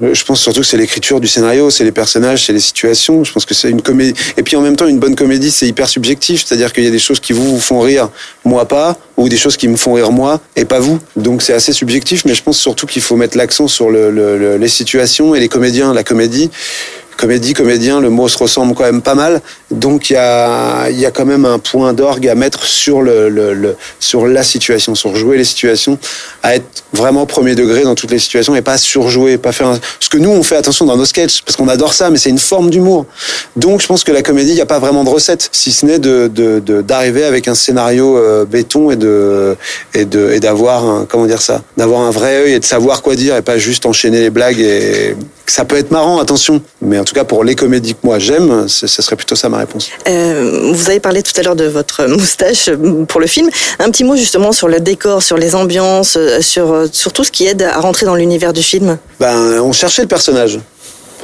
je 0.00 0.22
pense 0.24 0.40
surtout 0.40 0.60
que 0.60 0.66
c'est 0.66 0.76
l'écriture 0.76 1.18
du 1.18 1.26
scénario, 1.26 1.68
c'est 1.70 1.82
les 1.84 1.90
personnages, 1.90 2.46
c'est 2.46 2.52
les 2.52 2.60
situations. 2.60 3.24
Je 3.24 3.32
pense 3.32 3.44
que 3.44 3.54
c'est 3.54 3.70
une 3.70 3.82
comédie. 3.82 4.14
Et 4.36 4.44
puis 4.44 4.54
en 4.54 4.60
même 4.60 4.76
temps, 4.76 4.86
une 4.86 5.00
bonne 5.00 5.16
comédie, 5.16 5.50
c'est 5.50 5.66
hyper 5.66 5.88
subjectif. 5.88 6.44
C'est-à-dire 6.46 6.72
qu'il 6.72 6.84
y 6.84 6.86
a 6.86 6.90
des 6.90 6.98
choses 7.00 7.18
qui 7.18 7.32
vous, 7.32 7.54
vous 7.54 7.60
font 7.60 7.80
rire, 7.80 8.08
moi 8.44 8.68
pas, 8.68 8.96
ou 9.16 9.28
des 9.28 9.38
choses 9.38 9.56
qui 9.56 9.66
me 9.68 9.76
font 9.76 9.94
rire 9.94 10.12
moi 10.12 10.40
et 10.54 10.64
pas 10.64 10.78
vous. 10.80 11.00
Donc 11.16 11.42
c'est 11.42 11.54
assez 11.54 11.72
subjectif. 11.72 12.24
Mais 12.26 12.34
je 12.34 12.42
pense 12.42 12.58
surtout 12.58 12.86
qu'il 12.86 13.02
faut 13.02 13.16
mettre 13.16 13.36
l'accent 13.36 13.66
sur 13.68 13.90
le, 13.90 14.10
le- 14.12 14.38
le- 14.38 14.58
les 14.58 14.68
situations 14.68 15.34
et 15.34 15.40
les 15.40 15.48
comédiens. 15.48 15.92
La 15.94 16.04
comédie. 16.04 16.50
Comédie, 17.16 17.52
comédien, 17.54 18.00
le 18.00 18.10
mot 18.10 18.28
se 18.28 18.38
ressemble 18.38 18.74
quand 18.74 18.84
même 18.84 19.02
pas 19.02 19.14
mal. 19.14 19.40
Donc 19.70 20.10
il 20.10 20.14
y 20.14 20.16
a, 20.16 20.90
y 20.90 21.06
a 21.06 21.10
quand 21.10 21.24
même 21.24 21.44
un 21.44 21.58
point 21.58 21.92
d'orgue 21.92 22.26
à 22.28 22.34
mettre 22.34 22.64
sur, 22.64 23.00
le, 23.02 23.28
le- 23.28 23.54
le- 23.54 23.76
sur 24.00 24.26
la 24.26 24.42
situation, 24.42 24.94
sur 24.94 25.14
jouer 25.14 25.36
les 25.36 25.44
situations, 25.44 25.98
à 26.42 26.56
être 26.56 26.84
vraiment 26.92 27.24
premier 27.26 27.54
degré 27.54 27.82
dans 27.84 27.94
toutes 27.94 28.10
les 28.10 28.18
situations 28.18 28.54
et 28.56 28.62
pas 28.62 28.76
surjouer, 28.76 29.38
pas 29.38 29.52
faire 29.52 29.68
un... 29.68 29.78
Ce 30.00 30.08
que 30.08 30.18
nous, 30.18 30.30
on 30.30 30.42
fait 30.42 30.56
attention 30.56 30.84
dans 30.84 30.96
nos 30.96 31.04
sketchs, 31.04 31.42
parce 31.42 31.56
qu'on 31.56 31.68
adore 31.68 31.94
ça, 31.94 32.10
mais 32.10 32.18
c'est 32.18 32.30
une 32.30 32.38
forme 32.38 32.70
d'humour. 32.70 33.06
Donc 33.56 33.80
je 33.80 33.86
pense 33.86 34.02
que 34.04 34.12
la 34.12 34.22
comédie, 34.22 34.50
il 34.50 34.56
n'y 34.56 34.60
a 34.60 34.66
pas 34.66 34.78
vraiment 34.80 35.04
de 35.04 35.10
recette, 35.10 35.48
si 35.52 35.70
ce 35.72 35.86
n'est 35.86 35.98
de, 35.98 36.28
de, 36.32 36.60
de- 36.60 36.82
d'arriver 36.82 37.24
avec 37.24 37.46
un 37.46 37.54
scénario 37.54 38.16
euh, 38.16 38.44
béton 38.44 38.90
et 38.90 38.96
de 38.96 39.56
et 39.94 40.04
de 40.04 40.30
et 40.32 40.40
d'avoir 40.40 41.06
comment 41.08 41.26
dire 41.26 41.40
ça, 41.42 41.62
d'avoir 41.76 42.00
un 42.02 42.10
vrai 42.10 42.36
œil 42.44 42.52
et 42.54 42.58
de 42.60 42.64
savoir 42.64 43.02
quoi 43.02 43.14
dire 43.14 43.36
et 43.36 43.42
pas 43.42 43.58
juste 43.58 43.86
enchaîner 43.86 44.20
les 44.20 44.30
blagues 44.30 44.58
et 44.60 45.14
ça 45.46 45.64
peut 45.64 45.76
être 45.76 45.90
marrant, 45.90 46.18
attention. 46.18 46.62
Mais 46.80 46.98
en 46.98 47.04
tout 47.04 47.14
cas, 47.14 47.24
pour 47.24 47.44
les 47.44 47.54
comédies 47.54 47.94
que 47.94 48.00
moi 48.02 48.18
j'aime, 48.18 48.68
ce 48.68 48.86
serait 48.86 49.16
plutôt 49.16 49.34
ça 49.34 49.48
ma 49.48 49.58
réponse. 49.58 49.88
Euh, 50.08 50.72
vous 50.72 50.88
avez 50.88 51.00
parlé 51.00 51.22
tout 51.22 51.32
à 51.38 51.42
l'heure 51.42 51.56
de 51.56 51.64
votre 51.64 52.06
moustache 52.08 52.68
euh, 52.68 53.04
pour 53.04 53.20
le 53.20 53.26
film. 53.26 53.50
Un 53.78 53.90
petit 53.90 54.04
mot 54.04 54.16
justement 54.16 54.52
sur 54.52 54.68
le 54.68 54.80
décor, 54.80 55.22
sur 55.22 55.36
les 55.36 55.54
ambiances, 55.54 56.16
euh, 56.16 56.40
sur, 56.40 56.86
sur 56.92 57.12
tout 57.12 57.24
ce 57.24 57.30
qui 57.30 57.46
aide 57.46 57.62
à 57.62 57.80
rentrer 57.80 58.06
dans 58.06 58.14
l'univers 58.14 58.52
du 58.52 58.62
film. 58.62 58.98
Ben, 59.20 59.60
on 59.60 59.72
cherchait 59.72 60.02
le 60.02 60.08
personnage. 60.08 60.58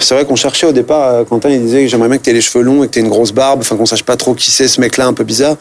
C'est 0.00 0.14
vrai 0.14 0.24
qu'on 0.24 0.36
cherchait 0.36 0.66
au 0.66 0.72
départ, 0.72 1.14
euh, 1.14 1.24
Quentin 1.24 1.50
il 1.50 1.60
disait 1.60 1.82
que 1.82 1.88
j'aimerais 1.88 2.08
bien 2.08 2.18
que 2.18 2.22
tu 2.22 2.32
les 2.32 2.40
cheveux 2.40 2.62
longs 2.62 2.84
et 2.84 2.86
que 2.86 2.92
tu 2.92 3.00
une 3.00 3.08
grosse 3.08 3.32
barbe, 3.32 3.60
enfin 3.60 3.76
qu'on 3.76 3.86
sache 3.86 4.04
pas 4.04 4.16
trop 4.16 4.34
qui 4.34 4.50
c'est 4.50 4.68
ce 4.68 4.80
mec-là 4.80 5.06
un 5.06 5.12
peu 5.12 5.24
bizarre. 5.24 5.56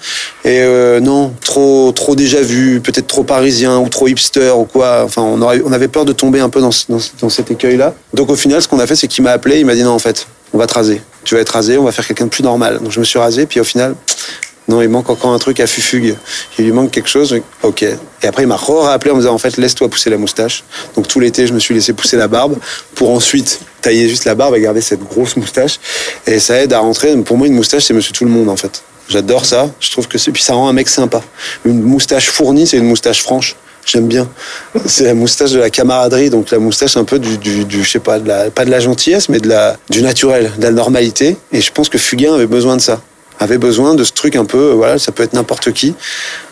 Et 0.45 0.59
euh, 0.61 0.99
non, 0.99 1.33
trop 1.43 1.91
trop 1.91 2.15
déjà 2.15 2.41
vu, 2.41 2.79
peut-être 2.81 3.07
trop 3.07 3.23
parisien 3.23 3.77
ou 3.79 3.89
trop 3.89 4.07
hipster 4.07 4.51
ou 4.51 4.65
quoi. 4.65 5.03
Enfin, 5.03 5.21
on, 5.21 5.41
on 5.41 5.71
avait 5.71 5.87
peur 5.87 6.05
de 6.05 6.13
tomber 6.13 6.39
un 6.39 6.49
peu 6.49 6.61
dans, 6.61 6.71
dans 6.89 7.29
cet 7.29 7.51
écueil-là. 7.51 7.93
Donc 8.13 8.29
au 8.29 8.35
final, 8.35 8.61
ce 8.61 8.67
qu'on 8.67 8.79
a 8.79 8.87
fait, 8.87 8.95
c'est 8.95 9.07
qu'il 9.07 9.23
m'a 9.23 9.31
appelé, 9.31 9.59
il 9.59 9.65
m'a 9.65 9.75
dit 9.75 9.83
non 9.83 9.91
en 9.91 9.99
fait, 9.99 10.27
on 10.53 10.57
va 10.57 10.67
te 10.67 10.73
raser. 10.73 11.01
Tu 11.23 11.35
vas 11.35 11.41
être 11.41 11.49
rasé, 11.49 11.77
on 11.77 11.83
va 11.83 11.91
faire 11.91 12.07
quelqu'un 12.07 12.25
de 12.25 12.29
plus 12.29 12.43
normal. 12.43 12.79
Donc 12.81 12.91
je 12.91 12.99
me 12.99 13.05
suis 13.05 13.19
rasé, 13.19 13.45
puis 13.45 13.59
au 13.59 13.65
final, 13.65 13.95
non, 14.67 14.81
il 14.81 14.89
manque 14.89 15.09
encore 15.09 15.31
un 15.31 15.39
truc 15.39 15.61
à 15.61 15.67
Fufugue. 15.67 16.15
Il 16.59 16.65
lui 16.65 16.73
manque 16.73 16.91
quelque 16.91 17.07
chose. 17.07 17.39
Ok. 17.63 17.83
Et 17.83 18.27
après, 18.27 18.43
il 18.43 18.47
m'a 18.47 18.57
rappelé 18.57 19.11
en 19.11 19.15
me 19.15 19.21
disant, 19.21 19.33
en 19.33 19.37
fait, 19.37 19.55
laisse-toi 19.55 19.87
pousser 19.87 20.09
la 20.09 20.17
moustache. 20.17 20.65
Donc 20.95 21.07
tout 21.07 21.21
l'été, 21.21 21.47
je 21.47 21.53
me 21.53 21.59
suis 21.59 21.73
laissé 21.73 21.93
pousser 21.93 22.17
la 22.17 22.27
barbe 22.27 22.57
pour 22.93 23.11
ensuite 23.11 23.61
tailler 23.81 24.09
juste 24.09 24.25
la 24.25 24.35
barbe 24.35 24.55
et 24.55 24.61
garder 24.61 24.81
cette 24.81 25.03
grosse 25.03 25.37
moustache. 25.37 25.79
Et 26.25 26.39
ça 26.39 26.61
aide 26.61 26.73
à 26.73 26.79
rentrer. 26.79 27.15
Pour 27.17 27.37
moi, 27.37 27.47
une 27.47 27.53
moustache, 27.53 27.85
c'est 27.85 27.93
monsieur 27.93 28.11
tout 28.11 28.25
le 28.25 28.31
monde, 28.31 28.49
en 28.49 28.57
fait. 28.57 28.83
J'adore 29.07 29.45
ça. 29.45 29.69
Je 29.79 29.89
trouve 29.89 30.09
que 30.09 30.17
c'est, 30.17 30.31
puis 30.31 30.43
ça 30.43 30.53
rend 30.53 30.67
un 30.67 30.73
mec 30.73 30.89
sympa. 30.89 31.21
Une 31.63 31.81
moustache 31.81 32.29
fournie, 32.29 32.67
c'est 32.67 32.77
une 32.77 32.87
moustache 32.87 33.23
franche. 33.23 33.55
J'aime 33.85 34.07
bien. 34.07 34.27
C'est 34.85 35.05
la 35.05 35.13
moustache 35.13 35.51
de 35.51 35.59
la 35.59 35.69
camaraderie, 35.69 36.29
donc 36.29 36.51
la 36.51 36.59
moustache 36.59 36.97
un 36.97 37.05
peu 37.05 37.19
du, 37.19 37.37
du, 37.37 37.63
du 37.63 37.85
je 37.85 37.89
sais 37.89 37.99
pas, 37.99 38.19
de 38.19 38.27
la, 38.27 38.51
pas 38.51 38.65
de 38.65 38.69
la 38.69 38.81
gentillesse, 38.81 39.29
mais 39.29 39.39
de 39.39 39.47
la, 39.47 39.77
du 39.89 40.01
naturel, 40.01 40.51
de 40.57 40.63
la 40.63 40.71
normalité. 40.71 41.37
Et 41.53 41.61
je 41.61 41.71
pense 41.71 41.87
que 41.87 41.97
Fugain 41.97 42.33
avait 42.33 42.47
besoin 42.47 42.75
de 42.75 42.81
ça 42.81 42.99
avait 43.39 43.57
besoin 43.57 43.95
de 43.95 44.03
ce 44.03 44.11
truc 44.11 44.35
un 44.35 44.45
peu, 44.45 44.71
voilà, 44.71 44.97
ça 44.99 45.11
peut 45.11 45.23
être 45.23 45.33
n'importe 45.33 45.71
qui. 45.71 45.95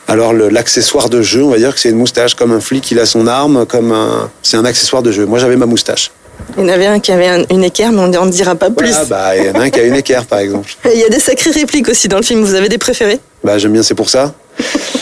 Alors 0.08 0.34
l'accessoire 0.34 1.10
de 1.10 1.22
jeu, 1.22 1.44
on 1.44 1.50
va 1.50 1.58
dire 1.58 1.74
que 1.74 1.80
c'est 1.80 1.90
une 1.90 1.98
moustache, 1.98 2.36
comme 2.36 2.52
un 2.52 2.60
flic, 2.62 2.92
il 2.92 3.00
a 3.00 3.06
son 3.06 3.26
arme, 3.28 3.66
comme 3.66 3.92
un, 3.92 4.30
c'est 4.44 4.58
un 4.58 4.66
accessoire 4.66 5.02
de 5.02 5.12
jeu. 5.12 5.26
Moi 5.26 5.40
j'avais 5.40 5.56
ma 5.56 5.66
moustache. 5.66 6.12
Il 6.58 6.62
y 6.64 6.66
en 6.66 6.70
avait 6.70 6.86
un 6.86 7.00
qui 7.00 7.12
avait 7.12 7.28
un- 7.28 7.44
une 7.50 7.64
équerre, 7.64 7.92
mais 7.92 8.02
on 8.18 8.26
ne 8.26 8.32
dira 8.32 8.56
pas 8.56 8.70
plus. 8.70 8.90
Voilà, 8.92 9.06
bah 9.06 9.38
il 9.38 9.46
y 9.46 9.50
en 9.50 9.54
a 9.56 9.64
un 9.64 9.70
qui 9.70 9.80
a 9.80 9.84
une 9.84 9.96
équerre 9.96 10.26
par 10.26 10.40
exemple. 10.40 10.70
Et 10.86 10.94
Il 10.94 11.00
y 11.00 11.04
a 11.04 11.10
des 11.10 11.20
sacrées 11.20 11.52
répliques 11.52 11.88
aussi 11.90 12.08
dans 12.08 12.18
le 12.18 12.24
film. 12.24 12.44
Vous 12.44 12.54
avez 12.56 12.70
des 12.70 12.78
préférés? 12.78 13.20
Bah 13.44 13.58
j'aime 13.58 13.72
bien, 13.74 13.84
c'est 13.84 13.96
pour 13.96 14.10
ça. 14.10 14.34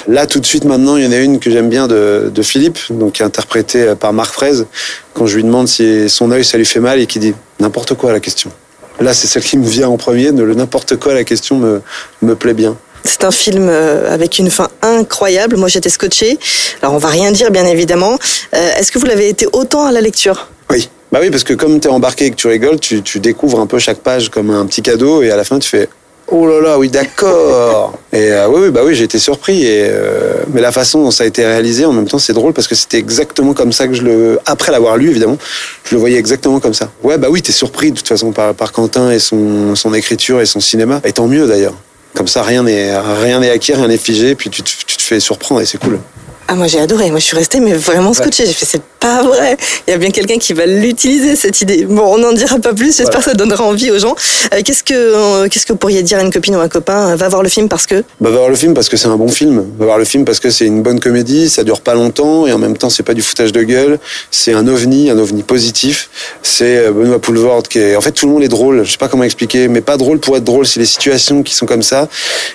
Là 0.08 0.26
tout 0.28 0.40
de 0.40 0.46
suite 0.46 0.64
maintenant, 0.66 0.96
il 0.98 1.04
y 1.04 1.08
en 1.08 1.12
a 1.12 1.18
une 1.18 1.40
que 1.40 1.50
j'aime 1.52 1.70
bien 1.70 1.88
de, 1.88 2.32
de 2.34 2.42
Philippe, 2.44 2.78
donc 2.92 3.14
qui 3.14 3.24
est 3.24 3.26
interprétée 3.26 3.94
par 4.00 4.14
Marc 4.14 4.32
Fraise. 4.34 4.68
Quand 5.14 5.26
je 5.26 5.36
lui 5.36 5.44
demande 5.44 5.68
si 5.68 6.08
son 6.10 6.32
œil 6.32 6.46
ça 6.46 6.58
lui 6.58 6.66
fait 6.66 6.80
mal 6.80 7.00
et 7.00 7.08
qui 7.08 7.20
dit 7.20 7.34
n'importe 7.60 7.94
quoi 7.96 8.12
à 8.12 8.14
la 8.14 8.20
question. 8.20 8.52
Là 9.00 9.14
c'est 9.14 9.28
celle 9.28 9.44
qui 9.44 9.58
me 9.58 9.68
vient 9.68 9.90
en 9.90 9.98
premier. 9.98 10.32
Le 10.32 10.54
n'importe 10.54 10.98
quoi 10.98 11.14
la 11.14 11.24
question 11.24 11.58
me 11.58 11.82
me 12.22 12.36
plaît 12.36 12.54
bien. 12.54 12.78
C'est 13.06 13.26
un 13.26 13.32
film 13.32 13.68
euh, 13.70 14.14
avec 14.14 14.40
une 14.40 14.50
fin 14.50 14.70
incroyable. 14.82 15.58
Moi, 15.58 15.68
j'étais 15.68 15.90
scotché. 15.90 16.40
Alors, 16.82 16.94
on 16.94 17.00
va 17.00 17.10
rien 17.10 17.34
dire, 17.34 17.52
bien 17.52 17.66
évidemment. 17.66 18.18
Euh, 18.56 18.70
Est-ce 18.78 18.94
que 18.94 19.00
vous 19.00 19.06
l'avez 19.06 19.28
été 19.28 19.46
autant 19.52 19.86
à 19.86 19.92
la 19.92 20.00
lecture? 20.00 20.48
Oui. 20.70 20.90
Bah 21.12 21.20
oui, 21.22 21.30
parce 21.30 21.44
que 21.44 21.54
comme 21.54 21.82
tu 21.82 21.90
es 21.90 21.92
embarqué 21.92 22.28
et 22.28 22.32
que 22.32 22.36
tu 22.38 22.48
rigoles, 22.48 22.80
tu, 22.80 23.04
tu 23.04 23.20
découvres 23.20 23.60
un 23.60 23.68
peu 23.68 23.78
chaque 23.78 24.00
page 24.00 24.30
comme 24.30 24.50
un 24.50 24.66
petit 24.66 24.82
cadeau 24.82 25.22
et 25.22 25.32
à 25.32 25.36
la 25.36 25.44
fin 25.44 25.60
tu 25.60 25.70
fais 25.70 25.88
Oh 26.28 26.48
là 26.48 26.62
là, 26.62 26.80
oui, 26.80 26.90
d'accord. 26.90 28.00
et 28.14 28.32
euh, 28.32 28.48
oui, 28.48 28.62
oui, 28.64 28.70
bah 28.72 28.82
oui, 28.84 28.96
j'ai 28.96 29.04
été 29.04 29.20
surpris. 29.20 29.64
Et, 29.64 29.88
euh, 29.90 30.44
mais 30.52 30.62
la 30.62 30.72
façon 30.72 31.04
dont 31.04 31.12
ça 31.12 31.26
a 31.26 31.28
été 31.28 31.46
réalisé, 31.46 31.86
en 31.86 31.92
même 31.92 32.08
temps, 32.08 32.18
c'est 32.18 32.34
drôle 32.34 32.54
parce 32.54 32.68
que 32.68 32.76
c'était 32.76 32.98
exactement 32.98 33.54
comme 33.54 33.74
ça 33.74 33.88
que 33.88 33.94
je 33.94 34.04
le. 34.04 34.40
Après 34.46 34.72
l'avoir 34.72 34.98
lu, 34.98 35.10
évidemment, 35.10 35.38
je 35.84 35.96
le 35.96 36.00
voyais 36.00 36.18
exactement 36.18 36.60
comme 36.60 36.74
ça. 36.74 36.90
Ouais, 37.04 37.18
bah 37.18 37.28
oui, 37.30 37.42
t'es 37.42 37.52
surpris 37.52 37.92
de 37.92 37.98
toute 37.98 38.08
façon 38.08 38.32
par, 38.32 38.54
par 38.54 38.72
Quentin 38.72 39.12
et 39.12 39.20
son, 39.20 39.76
son 39.76 39.94
écriture 39.94 40.40
et 40.40 40.46
son 40.46 40.60
cinéma. 40.60 41.02
Et 41.04 41.12
tant 41.12 41.28
mieux 41.28 41.48
d'ailleurs. 41.48 41.76
Comme 42.16 42.28
ça, 42.28 42.44
rien 42.44 42.64
n'est 42.64 42.96
rien 42.98 43.40
n'est 43.40 43.50
acquis, 43.50 43.74
rien 43.74 43.88
n'est 43.88 43.98
figé, 43.98 44.36
puis 44.36 44.50
tu 44.50 44.62
te, 44.62 44.70
tu 44.86 44.98
te 44.98 45.02
fais 45.02 45.20
surprendre 45.20 45.62
et 45.62 45.66
c'est 45.66 45.80
cool. 45.80 46.00
Ah, 46.48 46.56
moi, 46.56 46.68
j'ai 46.68 46.80
adoré. 46.80 47.10
Moi, 47.10 47.20
je 47.20 47.26
suis 47.26 47.38
restée, 47.38 47.60
mais 47.62 47.74
vraiment 47.74 48.14
scotché. 48.14 48.46
J'ai 48.46 48.54
fait, 48.54 48.66
c'est 48.66 48.82
pas 49.00 49.24
vrai. 49.24 49.58
Il 49.88 49.92
y 49.92 49.94
a 49.94 49.98
bien 49.98 50.12
quelqu'un 50.12 50.38
qui 50.38 50.54
va 50.54 50.66
l'utiliser, 50.66 51.36
cette 51.38 51.62
idée. 51.62 51.86
Bon, 51.86 52.04
on 52.14 52.18
n'en 52.18 52.34
dira 52.34 52.60
pas 52.60 52.74
plus. 52.74 52.98
J'espère 52.98 53.20
que 53.20 53.26
ça 53.26 53.34
donnera 53.34 53.64
envie 53.64 53.92
aux 53.92 53.98
gens. 53.98 54.14
Euh, 54.54 54.62
qu'est-ce 54.64 54.84
que, 54.84 54.94
euh, 54.94 55.48
qu'est-ce 55.50 55.66
que 55.66 55.72
vous 55.74 55.80
pourriez 55.80 56.04
dire 56.04 56.18
à 56.20 56.22
une 56.22 56.32
copine 56.32 56.56
ou 56.56 56.60
un 56.60 56.68
copain 56.68 57.12
euh, 57.12 57.16
Va 57.16 57.30
voir 57.30 57.44
le 57.44 57.50
film 57.50 57.70
parce 57.70 57.86
que. 57.88 58.04
Bah, 58.20 58.30
va 58.30 58.38
voir 58.38 58.50
le 58.50 58.56
film 58.56 58.74
parce 58.74 58.90
que 58.90 58.98
c'est 58.98 59.08
un 59.08 59.16
bon 59.16 59.30
film. 59.30 59.66
Va 59.80 59.86
voir 59.86 59.98
le 59.98 60.04
film 60.06 60.26
parce 60.26 60.40
que 60.42 60.50
c'est 60.50 60.66
une 60.66 60.84
bonne 60.84 61.00
comédie, 61.00 61.50
ça 61.50 61.64
dure 61.64 61.80
pas 61.82 61.94
longtemps 61.94 62.46
et 62.46 62.52
en 62.52 62.58
même 62.58 62.78
temps 62.78 62.90
c'est 62.90 63.04
pas 63.04 63.14
du 63.14 63.22
foutage 63.22 63.54
de 63.54 63.64
gueule. 63.64 63.98
C'est 64.30 64.54
un 64.54 64.68
ovni, 64.68 65.10
un 65.10 65.18
ovni 65.18 65.44
positif. 65.44 66.10
C'est 66.42 66.90
Benoît 66.92 67.20
Poulvord 67.20 67.64
qui 67.64 67.80
est. 67.80 67.96
En 67.96 68.02
fait, 68.02 68.12
tout 68.12 68.26
le 68.28 68.34
monde 68.34 68.44
est 68.44 68.48
drôle. 68.50 68.84
Je 68.86 68.92
sais 68.92 68.98
pas 68.98 69.08
comment 69.08 69.24
expliquer, 69.24 69.70
mais 69.70 69.80
pas 69.82 69.96
drôle 69.98 70.20
pour 70.20 70.36
être 70.36 70.44
drôle. 70.44 70.66
C'est 70.68 70.82
les 70.82 70.86
situations 70.86 71.42
qui 71.42 71.56
sont 71.56 71.66
comme 71.66 71.84
ça. 71.84 72.10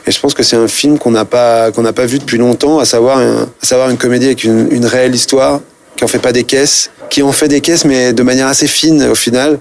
Et 0.07 0.11
je 0.13 0.21
pense 0.21 0.35
que 0.35 0.43
c'est 0.43 0.57
un 0.57 0.69
film 0.69 0.99
qu'on 0.99 1.11
n'a 1.11 1.25
pas 1.25 1.73
qu'on 1.73 1.83
n'a 1.83 1.95
pas 1.95 2.05
vu 2.07 2.19
depuis 2.19 2.37
longtemps, 2.39 2.79
à 2.79 2.85
savoir 2.85 3.19
un- 3.19 3.49
à 3.63 3.67
savoir 3.67 3.78
une 3.87 3.97
comédie 3.97 4.27
avec 4.27 4.45
une, 4.45 4.69
une 4.71 4.87
réelle 4.87 5.15
histoire 5.15 5.61
qui 5.97 6.05
en 6.05 6.09
fait 6.09 6.21
pas 6.21 6.31
des 6.33 6.45
caisses, 6.45 6.91
qui 7.11 7.23
en 7.23 7.33
fait 7.33 7.49
des 7.49 7.61
caisses 7.61 7.85
mais 7.85 8.13
de 8.13 8.23
manière 8.23 8.47
assez 8.47 8.69
fine 8.69 9.03
au 9.11 9.17
final. 9.17 9.59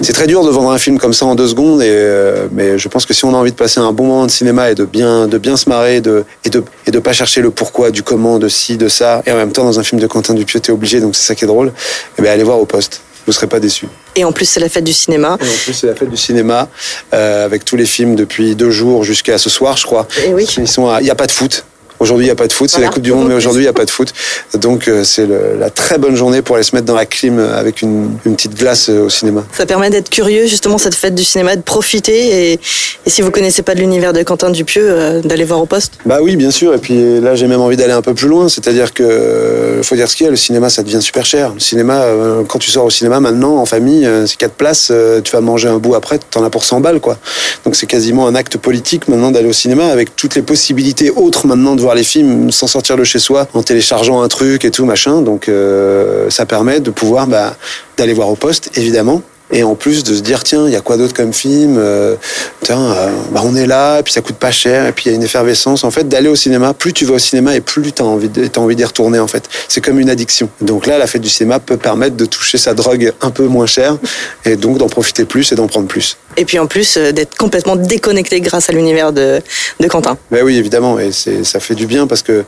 C'est 0.00 0.12
très 0.12 0.28
dur 0.28 0.44
de 0.44 0.50
vendre 0.50 0.70
un 0.70 0.78
film 0.78 0.96
comme 0.98 1.12
ça 1.12 1.26
en 1.26 1.34
deux 1.34 1.48
secondes, 1.48 1.82
et, 1.82 1.88
euh, 1.88 2.46
mais 2.52 2.78
je 2.78 2.86
pense 2.86 3.04
que 3.04 3.12
si 3.12 3.24
on 3.24 3.34
a 3.34 3.36
envie 3.36 3.50
de 3.50 3.56
passer 3.56 3.80
un 3.80 3.92
bon 3.92 4.06
moment 4.06 4.26
de 4.26 4.30
cinéma 4.30 4.70
et 4.70 4.76
de 4.76 4.84
bien, 4.84 5.26
de 5.26 5.38
bien 5.38 5.56
se 5.56 5.68
marrer 5.68 6.00
de, 6.00 6.24
et, 6.44 6.50
de, 6.50 6.62
et 6.86 6.92
de 6.92 6.98
pas 7.00 7.12
chercher 7.12 7.40
le 7.40 7.50
pourquoi, 7.50 7.90
du 7.90 8.04
comment, 8.04 8.38
de 8.38 8.48
ci, 8.48 8.76
de 8.76 8.88
ça, 8.88 9.22
et 9.26 9.32
en 9.32 9.36
même 9.36 9.50
temps 9.50 9.64
dans 9.64 9.80
un 9.80 9.82
film 9.82 10.00
de 10.00 10.06
Quentin 10.06 10.34
Dupieux 10.34 10.60
t'es 10.60 10.70
obligé, 10.70 11.00
donc 11.00 11.16
c'est 11.16 11.24
ça 11.24 11.34
qui 11.34 11.44
est 11.44 11.48
drôle, 11.48 11.72
et 12.16 12.22
ben 12.22 12.30
allez 12.30 12.44
voir 12.44 12.60
au 12.60 12.66
poste, 12.66 13.00
vous 13.26 13.32
serez 13.32 13.48
pas 13.48 13.58
déçus. 13.58 13.88
Et 14.14 14.24
en 14.24 14.30
plus, 14.30 14.44
c'est 14.44 14.60
la 14.60 14.68
fête 14.68 14.84
du 14.84 14.92
cinéma. 14.92 15.36
Et 15.40 15.44
en 15.44 15.58
plus, 15.64 15.72
c'est 15.72 15.86
la 15.86 15.94
fête 15.94 16.10
du 16.10 16.16
cinéma, 16.16 16.68
euh, 17.12 17.44
avec 17.44 17.64
tous 17.64 17.76
les 17.76 17.86
films 17.86 18.14
depuis 18.14 18.54
deux 18.54 18.70
jours 18.70 19.02
jusqu'à 19.02 19.38
ce 19.38 19.50
soir, 19.50 19.76
je 19.76 19.84
crois. 19.84 20.06
Et 20.26 20.32
oui. 20.32 20.46
Ils 20.58 20.68
sont 20.68 20.96
Il 20.98 21.04
n'y 21.04 21.10
a 21.10 21.14
pas 21.14 21.26
de 21.26 21.32
foot. 21.32 21.64
Aujourd'hui, 22.02 22.26
il 22.26 22.28
n'y 22.28 22.32
a 22.32 22.36
pas 22.36 22.48
de 22.48 22.52
foot. 22.52 22.68
C'est 22.68 22.80
la 22.80 22.88
Coupe 22.88 23.04
du 23.04 23.12
Monde, 23.12 23.28
mais 23.28 23.34
aujourd'hui, 23.34 23.62
il 23.62 23.66
n'y 23.66 23.70
a 23.70 23.72
pas 23.72 23.84
de 23.84 23.90
foot. 23.90 24.12
Donc, 24.54 24.88
euh, 24.88 25.04
c'est 25.04 25.24
la 25.24 25.70
très 25.70 25.98
bonne 25.98 26.16
journée 26.16 26.42
pour 26.42 26.56
aller 26.56 26.64
se 26.64 26.74
mettre 26.74 26.86
dans 26.86 26.96
la 26.96 27.06
clim 27.06 27.38
avec 27.38 27.80
une, 27.80 28.18
une 28.26 28.34
petite 28.34 28.56
glace 28.56 28.88
euh, 28.88 29.04
au 29.04 29.08
cinéma. 29.08 29.44
Ça 29.52 29.66
permet 29.66 29.88
d'être 29.88 30.10
curieux, 30.10 30.46
justement, 30.48 30.78
cette 30.78 30.96
fête 30.96 31.14
du 31.14 31.22
cinéma, 31.22 31.54
de 31.54 31.62
profiter. 31.62 32.50
Et, 32.52 32.52
et 32.54 33.10
si 33.10 33.22
vous 33.22 33.30
connaissez 33.30 33.62
pas 33.62 33.76
de 33.76 33.80
l'univers 33.80 34.12
de 34.12 34.24
Quentin 34.24 34.50
Dupieux, 34.50 34.84
euh, 34.84 35.20
d'aller 35.20 35.44
voir 35.44 35.60
au 35.60 35.66
poste. 35.66 35.92
Bah 36.04 36.18
oui, 36.20 36.34
bien 36.34 36.50
sûr. 36.50 36.74
Et 36.74 36.78
puis 36.78 37.20
là, 37.20 37.36
j'ai 37.36 37.46
même 37.46 37.60
envie 37.60 37.76
d'aller 37.76 37.92
un 37.92 38.02
peu 38.02 38.14
plus 38.14 38.26
loin. 38.26 38.48
C'est-à-dire 38.48 38.92
que, 38.92 39.04
euh, 39.04 39.82
faut 39.84 39.94
dire 39.94 40.08
ce 40.08 40.16
qu'il 40.16 40.24
y 40.24 40.26
a, 40.26 40.30
le 40.30 40.36
cinéma, 40.36 40.70
ça 40.70 40.82
devient 40.82 41.02
super 41.02 41.24
cher. 41.24 41.52
Le 41.54 41.60
cinéma, 41.60 42.02
euh, 42.02 42.42
quand 42.48 42.58
tu 42.58 42.70
sors 42.70 42.84
au 42.84 42.90
cinéma 42.90 43.20
maintenant, 43.20 43.58
en 43.58 43.66
famille, 43.66 44.06
euh, 44.06 44.26
c'est 44.26 44.36
quatre 44.38 44.54
places, 44.54 44.88
euh, 44.90 45.20
tu 45.20 45.30
vas 45.32 45.40
manger 45.40 45.68
un 45.68 45.78
bout 45.78 45.94
après, 45.94 46.18
t'en 46.18 46.44
as 46.44 46.50
pour 46.50 46.64
100 46.64 46.80
balles, 46.80 47.00
quoi. 47.00 47.18
Donc 47.64 47.76
c'est 47.76 47.86
quasiment 47.86 48.26
un 48.26 48.34
acte 48.34 48.56
politique 48.58 49.06
maintenant 49.08 49.30
d'aller 49.30 49.48
au 49.48 49.52
cinéma 49.52 49.86
avec 49.86 50.16
toutes 50.16 50.34
les 50.34 50.42
possibilités 50.42 51.10
autres 51.10 51.46
maintenant 51.46 51.76
de 51.76 51.80
voir 51.80 51.91
les 51.94 52.04
films 52.04 52.50
sans 52.50 52.66
sortir 52.66 52.96
de 52.96 53.04
chez 53.04 53.18
soi, 53.18 53.46
en 53.54 53.62
téléchargeant 53.62 54.22
un 54.22 54.28
truc 54.28 54.64
et 54.64 54.70
tout, 54.70 54.84
machin. 54.84 55.22
Donc 55.22 55.48
euh, 55.48 56.30
ça 56.30 56.46
permet 56.46 56.80
de 56.80 56.90
pouvoir, 56.90 57.26
bah, 57.26 57.56
d'aller 57.96 58.14
voir 58.14 58.28
au 58.28 58.36
poste, 58.36 58.70
évidemment. 58.76 59.22
Et 59.52 59.62
en 59.62 59.74
plus 59.74 60.02
de 60.02 60.14
se 60.14 60.20
dire, 60.20 60.42
tiens, 60.42 60.66
il 60.66 60.72
y 60.72 60.76
a 60.76 60.80
quoi 60.80 60.96
d'autre 60.96 61.14
comme 61.14 61.32
film 61.32 61.76
Euh, 61.78 62.16
Tiens, 62.62 62.80
euh, 62.80 63.08
bah 63.32 63.40
on 63.44 63.56
est 63.56 63.66
là, 63.66 63.98
et 63.98 64.02
puis 64.02 64.12
ça 64.12 64.20
coûte 64.20 64.36
pas 64.36 64.52
cher, 64.52 64.86
et 64.86 64.92
puis 64.92 65.04
il 65.06 65.08
y 65.10 65.12
a 65.12 65.16
une 65.16 65.22
effervescence. 65.22 65.82
En 65.84 65.90
fait, 65.90 66.08
d'aller 66.08 66.28
au 66.28 66.36
cinéma, 66.36 66.74
plus 66.74 66.92
tu 66.92 67.04
vas 67.04 67.14
au 67.14 67.18
cinéma 67.18 67.56
et 67.56 67.60
plus 67.60 67.92
tu 67.92 68.02
as 68.02 68.04
envie 68.04 68.28
d'y 68.76 68.84
retourner, 68.84 69.18
en 69.18 69.26
fait. 69.26 69.48
C'est 69.68 69.80
comme 69.80 69.98
une 69.98 70.10
addiction. 70.10 70.48
Donc 70.60 70.86
là, 70.86 70.96
la 70.96 71.06
fête 71.06 71.22
du 71.22 71.28
cinéma 71.28 71.58
peut 71.58 71.76
permettre 71.76 72.16
de 72.16 72.24
toucher 72.24 72.58
sa 72.58 72.74
drogue 72.74 73.12
un 73.20 73.30
peu 73.30 73.46
moins 73.46 73.66
cher, 73.66 73.98
et 74.44 74.56
donc 74.56 74.78
d'en 74.78 74.88
profiter 74.88 75.24
plus 75.24 75.50
et 75.52 75.54
d'en 75.54 75.66
prendre 75.66 75.88
plus. 75.88 76.16
Et 76.36 76.44
puis 76.44 76.58
en 76.58 76.66
plus, 76.66 76.96
euh, 76.96 77.12
d'être 77.12 77.36
complètement 77.36 77.76
déconnecté 77.76 78.40
grâce 78.40 78.70
à 78.70 78.72
l'univers 78.72 79.12
de, 79.12 79.40
de 79.80 79.88
Quentin. 79.88 80.16
Ben 80.30 80.42
oui, 80.44 80.56
évidemment, 80.56 80.98
et 80.98 81.12
c'est, 81.12 81.44
ça 81.44 81.60
fait 81.60 81.74
du 81.74 81.86
bien 81.86 82.06
parce 82.06 82.22
que 82.22 82.44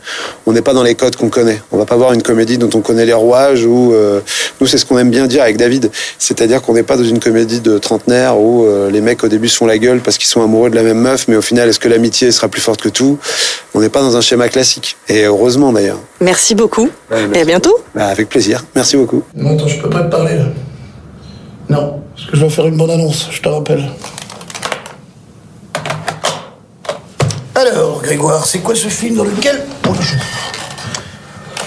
on 0.47 0.53
n'est 0.53 0.63
pas 0.63 0.73
dans 0.73 0.83
les 0.83 0.95
codes 0.95 1.17
qu'on 1.17 1.29
connaît. 1.29 1.61
On 1.71 1.77
va 1.77 1.85
pas 1.85 1.97
voir 1.97 2.13
une 2.13 2.23
comédie 2.23 2.57
dont 2.57 2.71
on 2.75 2.81
connaît 2.81 3.05
les 3.05 3.13
rouages 3.13 3.65
ou 3.67 3.93
euh, 3.93 4.21
nous 4.61 4.67
c'est 4.67 4.79
ce 4.79 4.87
qu'on 4.87 4.99
aime 4.99 5.11
bien 5.11 5.27
dire 5.27 5.43
avec 5.43 5.57
David, 5.57 5.91
c'est-à-dire 6.19 6.63
qu'on 6.63 6.73
n'est 6.73 6.83
pas 6.83 6.94
dans 6.97 7.05
une 7.05 7.21
comédie 7.21 7.61
de 7.61 7.79
trentenaire 7.79 8.39
où 8.39 8.65
euh, 8.65 8.91
les 8.91 9.01
mecs 9.01 9.23
au 9.25 9.29
début 9.29 9.49
se 9.49 9.57
font 9.57 9.67
la 9.67 9.79
gueule 9.79 10.01
parce 10.01 10.19
qu'ils 10.19 10.29
sont 10.29 10.43
amoureux 10.43 10.71
de 10.71 10.75
la 10.75 10.83
même 10.83 10.99
meuf, 11.01 11.29
mais 11.29 11.37
au 11.37 11.43
final 11.43 11.69
est-ce 11.69 11.79
que 11.81 11.89
l'amitié 11.89 12.33
sera 12.33 12.49
plus 12.49 12.61
forte 12.61 12.81
que 12.81 12.89
tout? 12.89 13.19
On 13.75 13.81
n'est 13.81 13.89
pas 13.89 14.01
dans 14.01 14.17
un 14.17 14.21
schéma 14.21 14.49
classique. 14.49 14.97
Et 15.09 15.25
heureusement 15.25 15.73
d'ailleurs. 15.73 15.99
Merci 16.21 16.55
beaucoup. 16.55 16.89
Ouais, 17.11 17.27
merci. 17.27 17.39
Et 17.39 17.43
à 17.43 17.45
bientôt. 17.45 17.77
Ben, 17.95 18.07
avec 18.07 18.29
plaisir. 18.29 18.65
Merci 18.75 18.97
beaucoup. 18.97 19.23
Non, 19.35 19.57
attends, 19.57 19.69
je 19.69 19.81
peux 19.81 19.91
pas 19.91 20.03
te 20.03 20.11
parler 20.11 20.37
là. 20.37 20.45
Non, 21.69 22.03
parce 22.15 22.29
que 22.29 22.37
je 22.37 22.41
dois 22.41 22.51
faire 22.51 22.67
une 22.67 22.77
bonne 22.77 22.91
annonce, 22.91 23.29
je 23.31 23.41
te 23.41 23.49
rappelle. 23.49 23.85
Alors, 27.55 28.03
Grégoire, 28.03 28.45
c'est 28.47 28.59
quoi 28.59 28.75
ce 28.75 28.89
film 28.89 29.17
dans 29.17 29.25
lequel 29.25 29.63
on 29.89 29.95
joue? 29.95 30.17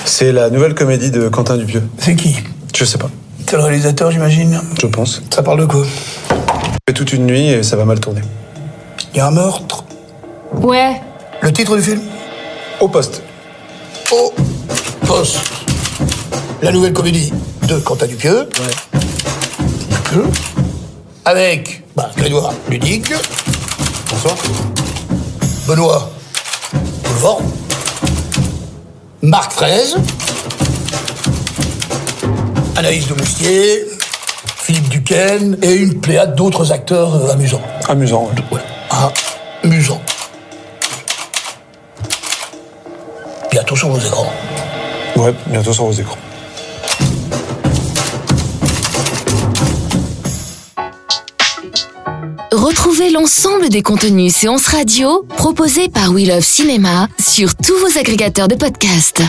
C'est 0.05 0.31
la 0.31 0.49
nouvelle 0.49 0.75
comédie 0.75 1.11
de 1.11 1.27
Quentin 1.29 1.57
Dupieux. 1.57 1.83
C'est 1.97 2.15
qui? 2.15 2.35
Je 2.75 2.85
sais 2.85 2.97
pas. 2.97 3.09
C'est 3.49 3.55
le 3.55 3.63
réalisateur, 3.63 4.11
j'imagine. 4.11 4.61
Je 4.81 4.87
pense. 4.87 5.21
Ça 5.33 5.41
parle 5.41 5.61
de 5.61 5.65
quoi 5.65 5.85
fait 6.89 6.93
toute 6.93 7.11
une 7.11 7.25
nuit 7.25 7.49
et 7.49 7.63
ça 7.63 7.75
va 7.75 7.83
mal 7.83 7.99
tourner. 7.99 8.21
Il 9.13 9.17
y 9.17 9.19
a 9.19 9.27
un 9.27 9.31
meurtre. 9.31 9.83
Ouais. 10.53 11.01
Le 11.41 11.51
titre 11.51 11.75
du 11.75 11.83
film 11.83 11.99
Au 12.79 12.87
poste. 12.87 13.21
Au 14.09 14.33
poste. 15.05 15.39
La 16.61 16.71
nouvelle 16.71 16.93
comédie 16.93 17.33
de 17.67 17.77
Quentin 17.79 18.07
Dupieux. 18.07 18.47
Dupieux. 19.89 20.27
Avec 21.25 21.83
bah, 21.93 22.09
Grégoire 22.15 22.53
Ludic. 22.69 23.11
Bonsoir. 24.09 24.35
Benoît 25.67 26.09
Boulevard. 27.03 27.39
Marc 29.21 29.51
Fraise. 29.51 29.97
Anaïs 32.87 33.05
de 33.05 33.15
Moustier. 33.15 33.85
Philippe 34.55 34.87
Duquesne. 34.87 35.57
Et 35.61 35.73
une 35.73 35.99
pléiade 35.99 36.35
d'autres 36.35 36.71
acteurs 36.71 37.15
euh, 37.15 37.33
amusants. 37.33 37.61
Amusant, 37.89 38.31
ouais. 38.49 38.59
Ouais, 38.59 39.13
amusant. 39.61 40.01
Bientôt 43.51 43.75
sur 43.75 43.89
vos 43.89 43.99
écrans. 43.99 44.31
Ouais, 45.17 45.33
bientôt 45.47 45.73
sur 45.73 45.83
vos 45.83 45.91
écrans. 45.91 46.15
Retrouvez 52.53 53.09
l'ensemble 53.09 53.67
des 53.67 53.81
contenus 53.81 54.33
séances 54.33 54.67
radio 54.67 55.27
proposés 55.35 55.89
par 55.89 56.11
We 56.11 56.25
Love 56.25 56.39
Cinéma 56.39 57.09
sur 57.19 57.53
tous 57.53 57.77
vos 57.79 57.99
agrégateurs 57.99 58.47
de 58.47 58.55
podcasts. 58.55 59.23